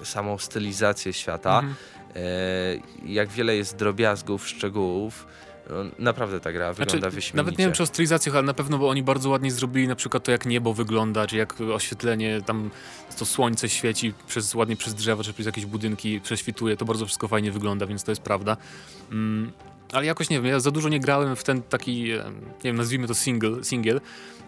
y, 0.02 0.06
samą 0.06 0.38
stylizację 0.38 1.12
świata. 1.12 1.58
Mhm. 1.58 1.74
Y, 2.16 2.82
jak 3.12 3.28
wiele 3.28 3.56
jest 3.56 3.76
drobiazgów, 3.76 4.48
szczegółów. 4.48 5.26
No, 5.70 5.76
naprawdę 5.98 6.40
ta 6.40 6.52
gra 6.52 6.72
wygląda 6.72 6.98
Znaczy, 7.00 7.14
wyśmienicie. 7.14 7.36
nawet 7.36 7.58
nie 7.58 7.64
wiem 7.64 7.72
czy 7.74 7.82
o 7.82 7.86
stylizacjach, 7.86 8.36
ale 8.36 8.46
na 8.46 8.54
pewno, 8.54 8.78
bo 8.78 8.88
oni 8.88 9.02
bardzo 9.02 9.30
ładnie 9.30 9.50
zrobili 9.50 9.88
na 9.88 9.94
przykład 9.96 10.24
to, 10.24 10.30
jak 10.30 10.46
niebo 10.46 10.74
wygląda, 10.74 11.26
czy 11.26 11.36
jak 11.36 11.60
oświetlenie, 11.60 12.42
tam 12.46 12.70
to 13.18 13.26
słońce 13.26 13.68
świeci 13.68 14.14
przez, 14.26 14.54
ładnie 14.54 14.76
przez 14.76 14.94
drzewa, 14.94 15.22
czy 15.24 15.32
przez 15.32 15.46
jakieś 15.46 15.66
budynki 15.66 16.20
prześwituje, 16.20 16.76
to 16.76 16.84
bardzo 16.84 17.06
wszystko 17.06 17.28
fajnie 17.28 17.52
wygląda, 17.52 17.86
więc 17.86 18.04
to 18.04 18.10
jest 18.10 18.22
prawda. 18.22 18.56
Mm, 19.12 19.52
ale 19.92 20.06
jakoś 20.06 20.30
nie 20.30 20.36
wiem, 20.40 20.46
ja 20.52 20.60
za 20.60 20.70
dużo 20.70 20.88
nie 20.88 21.00
grałem 21.00 21.36
w 21.36 21.44
ten 21.44 21.62
taki, 21.62 22.10
e, 22.10 22.24
nie 22.34 22.64
wiem, 22.64 22.76
nazwijmy 22.76 23.06
to 23.06 23.14
single, 23.14 23.64
single. 23.64 24.00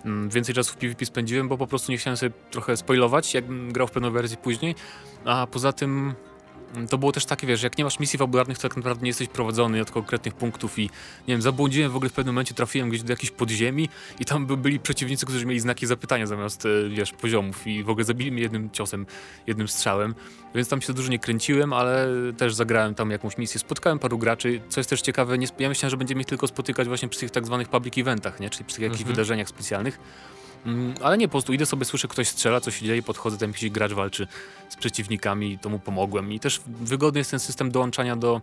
Mm, 0.04 0.28
Więcej 0.28 0.54
czasu 0.54 0.72
w 0.72 0.76
PvP 0.76 1.06
spędziłem, 1.06 1.48
bo 1.48 1.58
po 1.58 1.66
prostu 1.66 1.92
nie 1.92 1.98
chciałem 1.98 2.16
sobie 2.16 2.32
trochę 2.50 2.76
spoilować, 2.76 3.34
jakbym 3.34 3.72
grał 3.72 3.86
w 3.86 3.90
pewną 3.90 4.10
wersję 4.10 4.36
później, 4.36 4.74
a 5.24 5.46
poza 5.46 5.72
tym 5.72 6.14
to 6.90 6.98
było 6.98 7.12
też 7.12 7.24
takie, 7.26 7.46
wiesz, 7.46 7.62
jak 7.62 7.78
nie 7.78 7.84
masz 7.84 8.00
misji 8.00 8.18
fabularnych, 8.18 8.58
to 8.58 8.68
tak 8.68 8.76
naprawdę 8.76 9.02
nie 9.02 9.08
jesteś 9.08 9.28
prowadzony 9.28 9.80
od 9.80 9.90
konkretnych 9.90 10.34
punktów 10.34 10.78
i 10.78 10.82
nie 10.82 11.34
wiem, 11.34 11.42
zabłądziłem 11.42 11.90
w 11.92 11.96
ogóle 11.96 12.10
w 12.10 12.12
pewnym 12.12 12.34
momencie, 12.34 12.54
trafiłem 12.54 12.88
gdzieś 12.88 13.02
do 13.02 13.12
jakiejś 13.12 13.30
podziemi 13.30 13.88
i 14.20 14.24
tam 14.24 14.46
by, 14.46 14.56
byli 14.56 14.80
przeciwnicy, 14.80 15.26
którzy 15.26 15.46
mieli 15.46 15.60
znaki 15.60 15.86
zapytania 15.86 16.26
zamiast, 16.26 16.66
e, 16.66 16.88
wiesz, 16.88 17.12
poziomów 17.12 17.66
i 17.66 17.84
w 17.84 17.90
ogóle 17.90 18.04
zabili 18.04 18.32
mnie 18.32 18.42
jednym 18.42 18.70
ciosem, 18.70 19.06
jednym 19.46 19.68
strzałem, 19.68 20.14
więc 20.54 20.68
tam 20.68 20.80
się 20.80 20.92
dużo 20.92 21.10
nie 21.10 21.18
kręciłem, 21.18 21.72
ale 21.72 22.08
też 22.36 22.54
zagrałem 22.54 22.94
tam 22.94 23.10
jakąś 23.10 23.38
misję, 23.38 23.60
spotkałem 23.60 23.98
paru 23.98 24.18
graczy, 24.18 24.60
co 24.68 24.80
jest 24.80 24.90
też 24.90 25.00
ciekawe, 25.02 25.38
nie, 25.38 25.46
ja 25.58 25.68
myślałem, 25.68 25.90
że 25.90 25.96
będziemy 25.96 26.20
ich 26.20 26.26
tylko 26.26 26.46
spotykać 26.46 26.88
właśnie 26.88 27.08
przy 27.08 27.20
tych 27.20 27.30
tak 27.30 27.46
zwanych 27.46 27.68
public 27.68 27.98
eventach, 27.98 28.40
nie, 28.40 28.50
czyli 28.50 28.64
przy 28.64 28.76
tych 28.76 28.82
jakichś 28.82 29.00
Mhm. 29.00 29.16
wydarzeniach 29.16 29.48
specjalnych, 29.48 29.98
Mm, 30.66 30.94
ale 31.02 31.18
nie, 31.18 31.28
po 31.28 31.32
prostu 31.32 31.52
idę 31.52 31.66
sobie, 31.66 31.84
słyszę, 31.84 32.08
ktoś 32.08 32.28
strzela, 32.28 32.60
co 32.60 32.70
się 32.70 32.86
dzieje, 32.86 33.02
podchodzę, 33.02 33.38
tam 33.38 33.50
jakiś 33.50 33.70
gracz 33.70 33.92
walczy 33.92 34.26
z 34.68 34.76
przeciwnikami, 34.76 35.58
to 35.58 35.68
mu 35.68 35.78
pomogłem. 35.78 36.32
I 36.32 36.40
też 36.40 36.60
wygodny 36.66 37.18
jest 37.20 37.30
ten 37.30 37.40
system 37.40 37.70
dołączania 37.70 38.16
do, 38.16 38.40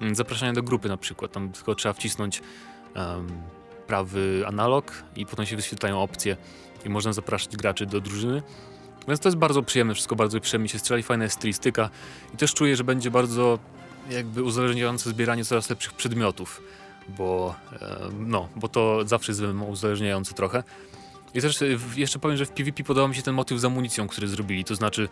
mm, 0.00 0.14
zapraszania 0.14 0.52
do 0.52 0.62
grupy 0.62 0.88
na 0.88 0.96
przykład. 0.96 1.32
Tam 1.32 1.52
tylko 1.52 1.74
trzeba 1.74 1.92
wcisnąć 1.92 2.42
em, 2.94 3.28
prawy 3.86 4.44
analog 4.46 4.92
i 5.16 5.26
potem 5.26 5.46
się 5.46 5.56
wyświetlają 5.56 6.02
opcje 6.02 6.36
i 6.84 6.88
można 6.88 7.12
zapraszać 7.12 7.56
graczy 7.56 7.86
do 7.86 8.00
drużyny. 8.00 8.42
Więc 9.08 9.20
to 9.20 9.28
jest 9.28 9.38
bardzo 9.38 9.62
przyjemne, 9.62 9.94
wszystko 9.94 10.16
bardzo 10.16 10.40
przyjemnie 10.40 10.68
się 10.68 10.78
strzela 10.78 11.00
i 11.00 11.02
fajna 11.02 11.24
jest 11.24 11.36
stylistyka. 11.36 11.90
I 12.34 12.36
też 12.36 12.54
czuję, 12.54 12.76
że 12.76 12.84
będzie 12.84 13.10
bardzo 13.10 13.58
jakby 14.10 14.42
uzależniające 14.42 15.10
zbieranie 15.10 15.44
coraz 15.44 15.70
lepszych 15.70 15.92
przedmiotów, 15.92 16.62
bo, 17.08 17.54
no, 18.18 18.48
bo 18.56 18.68
to 18.68 19.08
zawsze 19.08 19.32
jest 19.32 19.42
uzależniające 19.68 20.34
trochę. 20.34 20.62
I 21.34 21.40
też 21.40 21.62
y, 21.62 21.78
jeszcze 21.96 22.18
powiem, 22.18 22.36
że 22.36 22.46
w 22.46 22.50
PvP 22.50 22.84
podoba 22.84 23.08
mi 23.08 23.14
się 23.14 23.22
ten 23.22 23.34
motyw 23.34 23.60
z 23.60 23.64
amunicją, 23.64 24.08
który 24.08 24.28
zrobili. 24.28 24.64
To 24.64 24.74
znaczy, 24.74 25.08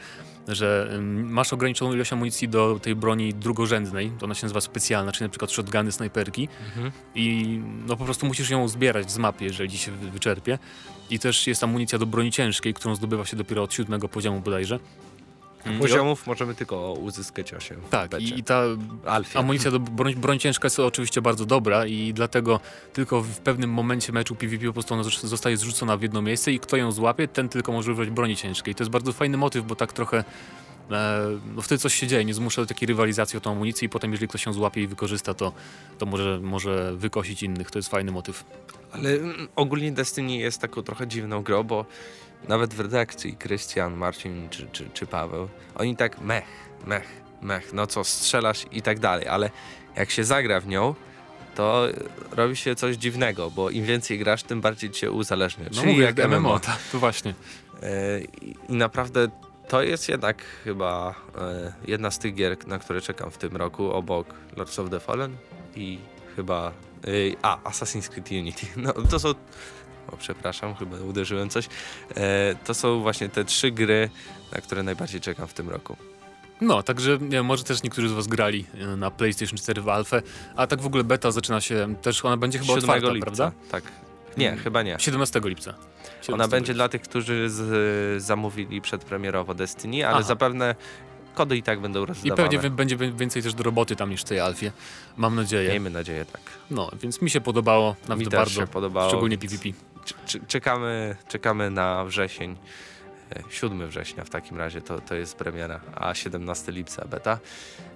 że 0.49 0.91
ym, 0.95 1.33
masz 1.33 1.53
ograniczoną 1.53 1.95
ilość 1.95 2.13
amunicji 2.13 2.49
do 2.49 2.81
tej 2.83 2.95
broni 2.97 3.35
drugorzędnej, 3.35 4.13
to 4.19 4.25
ona 4.25 4.35
się 4.35 4.45
nazywa 4.47 4.61
specjalna, 4.61 5.13
czyli 5.13 5.23
na 5.25 5.29
przykład 5.29 5.51
shotguny, 5.53 5.93
snajperki 5.93 6.49
Mhm. 6.67 6.93
i 7.15 7.59
no 7.87 7.97
po 7.97 8.05
prostu 8.05 8.27
musisz 8.27 8.51
ją 8.51 8.69
zbierać 8.69 9.11
z 9.13 9.19
mapy, 9.19 9.45
jeżeli 9.45 9.79
się 9.79 9.93
wy- 9.93 10.11
wyczerpie. 10.11 10.59
I 11.11 11.19
też 11.19 11.47
jest 11.47 11.65
amunicja 11.65 11.99
do 11.99 12.07
broni 12.07 12.33
ciężkiej, 12.33 12.75
którą 12.75 12.95
zdobywa 12.95 13.25
się 13.25 13.37
dopiero 13.37 13.63
od 13.63 13.75
siódmego 13.75 14.09
poziomu 14.09 14.41
bodajże. 14.41 14.79
Mm, 15.69 15.81
o- 15.81 15.83
Poziomów 15.83 16.27
możemy 16.27 16.55
tylko 16.55 16.93
uzyskać 16.93 17.55
8. 17.55 17.81
w 17.81 17.89
Tak, 17.89 18.21
i, 18.21 18.39
i 18.39 18.45
ta 18.45 18.63
Alfie. 19.07 19.39
Amunicja 19.39 19.71
do 19.71 19.81
broń, 19.81 20.15
broń 20.15 20.39
ciężka 20.39 20.67
jest 20.67 20.81
oczywiście 20.81 21.23
bardzo 21.23 21.47
dobra 21.47 21.87
i 21.87 22.13
dlatego 22.15 22.61
tylko 22.93 23.23
w 23.23 23.39
pewnym 23.39 23.71
momencie 23.71 24.13
meczu 24.13 24.35
PvP 24.35 24.67
po 24.67 24.73
prostu 24.73 24.95
ona 24.95 25.03
zos- 25.03 25.27
zostaje 25.27 25.57
zrzucona 25.57 25.97
w 25.97 26.03
jedno 26.03 26.23
miejsce 26.23 26.53
i 26.53 26.61
kto 26.61 26.77
ją 26.77 26.93
złapie, 26.93 27.29
ten 27.29 27.49
tylko 27.49 27.73
może 27.73 27.91
używać 27.93 28.11
broni 28.11 28.37
ciężkiej. 28.37 28.75
To 28.75 28.83
jest 28.83 28.91
bardzo 28.91 29.13
fajny 29.13 29.37
motyw, 29.37 29.67
bo 29.67 29.75
tak 29.77 29.93
trochę 29.93 30.25
e, 30.91 31.21
no 31.57 31.63
wtedy 31.63 31.79
coś 31.79 31.95
się 31.95 32.07
dzieje, 32.07 32.25
nie 32.25 32.35
zmusza 32.35 32.63
do 32.63 32.67
takiej 32.67 32.87
rywalizacji 32.87 33.37
o 33.37 33.41
tą 33.41 33.51
amunicję 33.53 33.87
i 33.87 33.89
potem 33.89 34.11
jeżeli 34.11 34.29
ktoś 34.29 34.47
ją 34.47 34.53
złapie 34.53 34.83
i 34.83 34.87
wykorzysta, 34.87 35.35
to, 35.35 35.53
to 35.99 36.07
może, 36.07 36.41
może 36.43 36.97
wykosić 36.97 37.43
innych. 37.43 37.71
To 37.71 37.79
jest 37.79 37.89
fajny 37.89 38.13
motyw. 38.13 38.45
Ale 38.93 39.11
mm, 39.11 39.49
ogólnie 39.57 39.93
Destiny 39.93 40.37
jest 40.37 40.61
taką 40.61 40.83
trochę 40.83 41.07
dziwną 41.07 41.43
grą, 41.43 41.63
bo 41.65 41.85
nawet 42.49 42.75
w 42.75 42.81
redakcji 42.81 43.37
Krystian, 43.37 43.97
Marcin 43.97 44.49
czy, 44.49 44.69
czy, 44.73 44.91
czy 44.95 45.07
Paweł, 45.07 45.49
oni 45.75 45.97
tak 45.97 46.21
mech, 46.21 46.45
mech, 46.87 47.07
mech, 47.43 47.73
no 47.73 47.87
co, 47.87 48.05
strzelasz 48.05 48.65
i 48.73 48.83
tak 48.83 48.99
dalej, 48.99 49.29
ale 49.29 49.51
jak 49.97 50.11
się 50.11 50.25
zagra 50.25 50.61
w 50.61 50.67
nią, 50.67 50.95
to 51.55 51.87
robi 52.31 52.57
się 52.57 52.75
coś 52.75 52.97
dziwnego, 52.97 53.51
bo 53.51 53.71
im 53.71 53.85
więcej 53.85 54.19
grasz, 54.19 54.43
tym 54.43 54.61
bardziej 54.61 54.91
cię 54.91 55.11
uzależnia. 55.11 55.65
No 55.65 55.81
Czyli 55.81 55.93
mówię, 55.93 56.05
jak 56.05 56.29
MMO. 56.31 56.61
tak, 56.61 56.79
to 56.93 56.99
właśnie. 56.99 57.35
E, 57.83 58.21
I 58.21 58.55
i 58.69 58.73
naprawdę 58.73 59.29
to 59.69 59.83
jest 59.83 60.09
jednak 60.09 60.43
chyba 60.65 61.15
e, 61.39 61.73
jedna 61.87 62.11
z 62.11 62.19
tych 62.19 62.35
gier, 62.35 62.67
na 62.67 62.79
które 62.79 63.01
czekam 63.01 63.31
w 63.31 63.39
tym 63.39 63.57
roku, 63.57 63.93
obok 63.93 64.35
Lords 64.57 64.79
of 64.79 64.91
the 64.91 65.01
Fallen 65.01 65.37
i 65.77 65.99
chyba... 66.37 66.73
e, 67.05 67.11
a, 67.43 67.71
Assassin's 67.71 68.09
Creed 68.09 68.31
Unity. 68.31 68.67
No 68.77 68.93
to 68.93 69.19
są... 69.19 69.29
O, 70.13 70.17
przepraszam, 70.17 70.75
chyba 70.75 70.97
uderzyłem 70.97 71.51
coś. 71.51 71.69
E, 72.17 72.55
to 72.65 72.75
są 72.75 73.01
właśnie 73.01 73.29
te 73.29 73.45
trzy 73.45 73.71
gry, 73.71 74.11
na 74.53 74.61
które 74.61 74.83
najbardziej 74.83 75.21
czekam 75.21 75.47
w 75.49 75.55
tym 75.55 75.69
roku. 75.69 75.97
No, 76.61 76.83
także 76.83 77.19
wiem, 77.19 77.47
może 77.47 77.65
też 77.65 77.83
niektórzy 77.83 78.09
z 78.09 78.13
was 78.13 78.27
grali 78.27 78.65
e, 78.81 78.87
na 78.97 79.11
PlayStation 79.11 79.59
4 79.59 79.83
w 79.83 79.89
Alfę, 79.89 80.23
a 80.57 80.67
tak 80.67 80.81
w 80.81 80.87
ogóle 80.87 81.05
beta 81.05 81.31
zaczyna 81.31 81.61
się, 81.61 81.95
też 82.03 82.25
ona 82.25 82.37
będzie 82.37 82.59
chyba 82.59 82.69
7 82.75 82.79
otwarta, 82.91 83.11
lipca, 83.13 83.25
prawda? 83.27 83.53
Tak. 83.71 83.83
Nie, 84.37 84.49
Mm. 84.51 84.61
chyba 84.65 84.83
nie. 84.83 84.97
17 84.99 85.41
lipca. 85.45 85.71
17 85.73 86.33
Ona 86.35 86.49
będzie 86.49 86.73
lipca. 86.73 86.75
dla 86.75 86.89
tych, 86.89 87.03
którzy 87.03 87.51
z, 87.51 88.23
zamówili 88.23 88.81
przedpremierowo 88.81 89.55
Destiny, 89.55 90.07
ale 90.07 90.15
Aha. 90.17 90.23
zapewne 90.23 90.75
kody 91.35 91.57
i 91.57 91.63
tak 91.63 91.81
będą 91.81 92.03
I 92.03 92.07
rozdawane. 92.07 92.43
pewnie 92.43 92.59
wi- 92.59 92.71
będzie 92.77 92.97
wi- 92.97 93.13
więcej 93.13 93.43
też 93.43 93.55
do 93.55 93.63
roboty 93.63 93.97
tam 93.97 94.11
niż 94.11 94.21
w 94.21 94.25
tej 94.25 94.41
Alfie. 94.41 94.73
Mam 95.17 95.35
nadzieję. 95.37 95.71
Miejmy 95.71 95.91
nadzieję, 95.91 96.25
tak. 96.25 96.41
No, 96.71 96.91
więc 97.03 97.23
mi 97.23 97.31
się 97.31 97.41
podobało, 97.41 97.91
Mi 98.03 98.09
nawet 98.09 98.25
też 98.25 98.35
bardzo. 98.39 98.61
się 98.61 98.67
podobało. 98.67 99.09
Szczególnie 99.09 99.39
PvP. 99.39 99.69
Cz- 100.09 100.15
cz- 100.27 100.47
czekamy, 100.47 101.17
czekamy 101.29 101.71
na 101.71 102.05
wrzesień. 102.05 102.57
E, 103.37 103.43
7 103.51 103.87
września 103.89 104.25
w 104.25 104.31
takim 104.31 104.59
razie 104.59 104.81
to, 104.81 105.01
to 105.01 105.15
jest 105.15 105.37
premiera, 105.37 105.81
a 105.95 106.15
17 106.15 106.73
lipca 106.73 107.05
beta. 107.09 107.39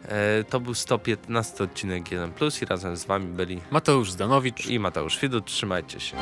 E, 0.09 0.44
to 0.44 0.61
był 0.61 0.75
115 0.75 1.64
odcinek 1.64 2.12
1 2.12 2.33
Plus 2.33 2.62
i 2.62 2.64
razem 2.64 2.96
z 2.96 3.05
wami 3.05 3.27
byli 3.27 3.61
Mateusz 3.70 4.11
Zdanowicz. 4.11 4.66
i 4.66 4.79
Mateusz 4.79 5.18
Widut. 5.20 5.46
Trzymajcie 5.46 6.01
się. 6.01 6.16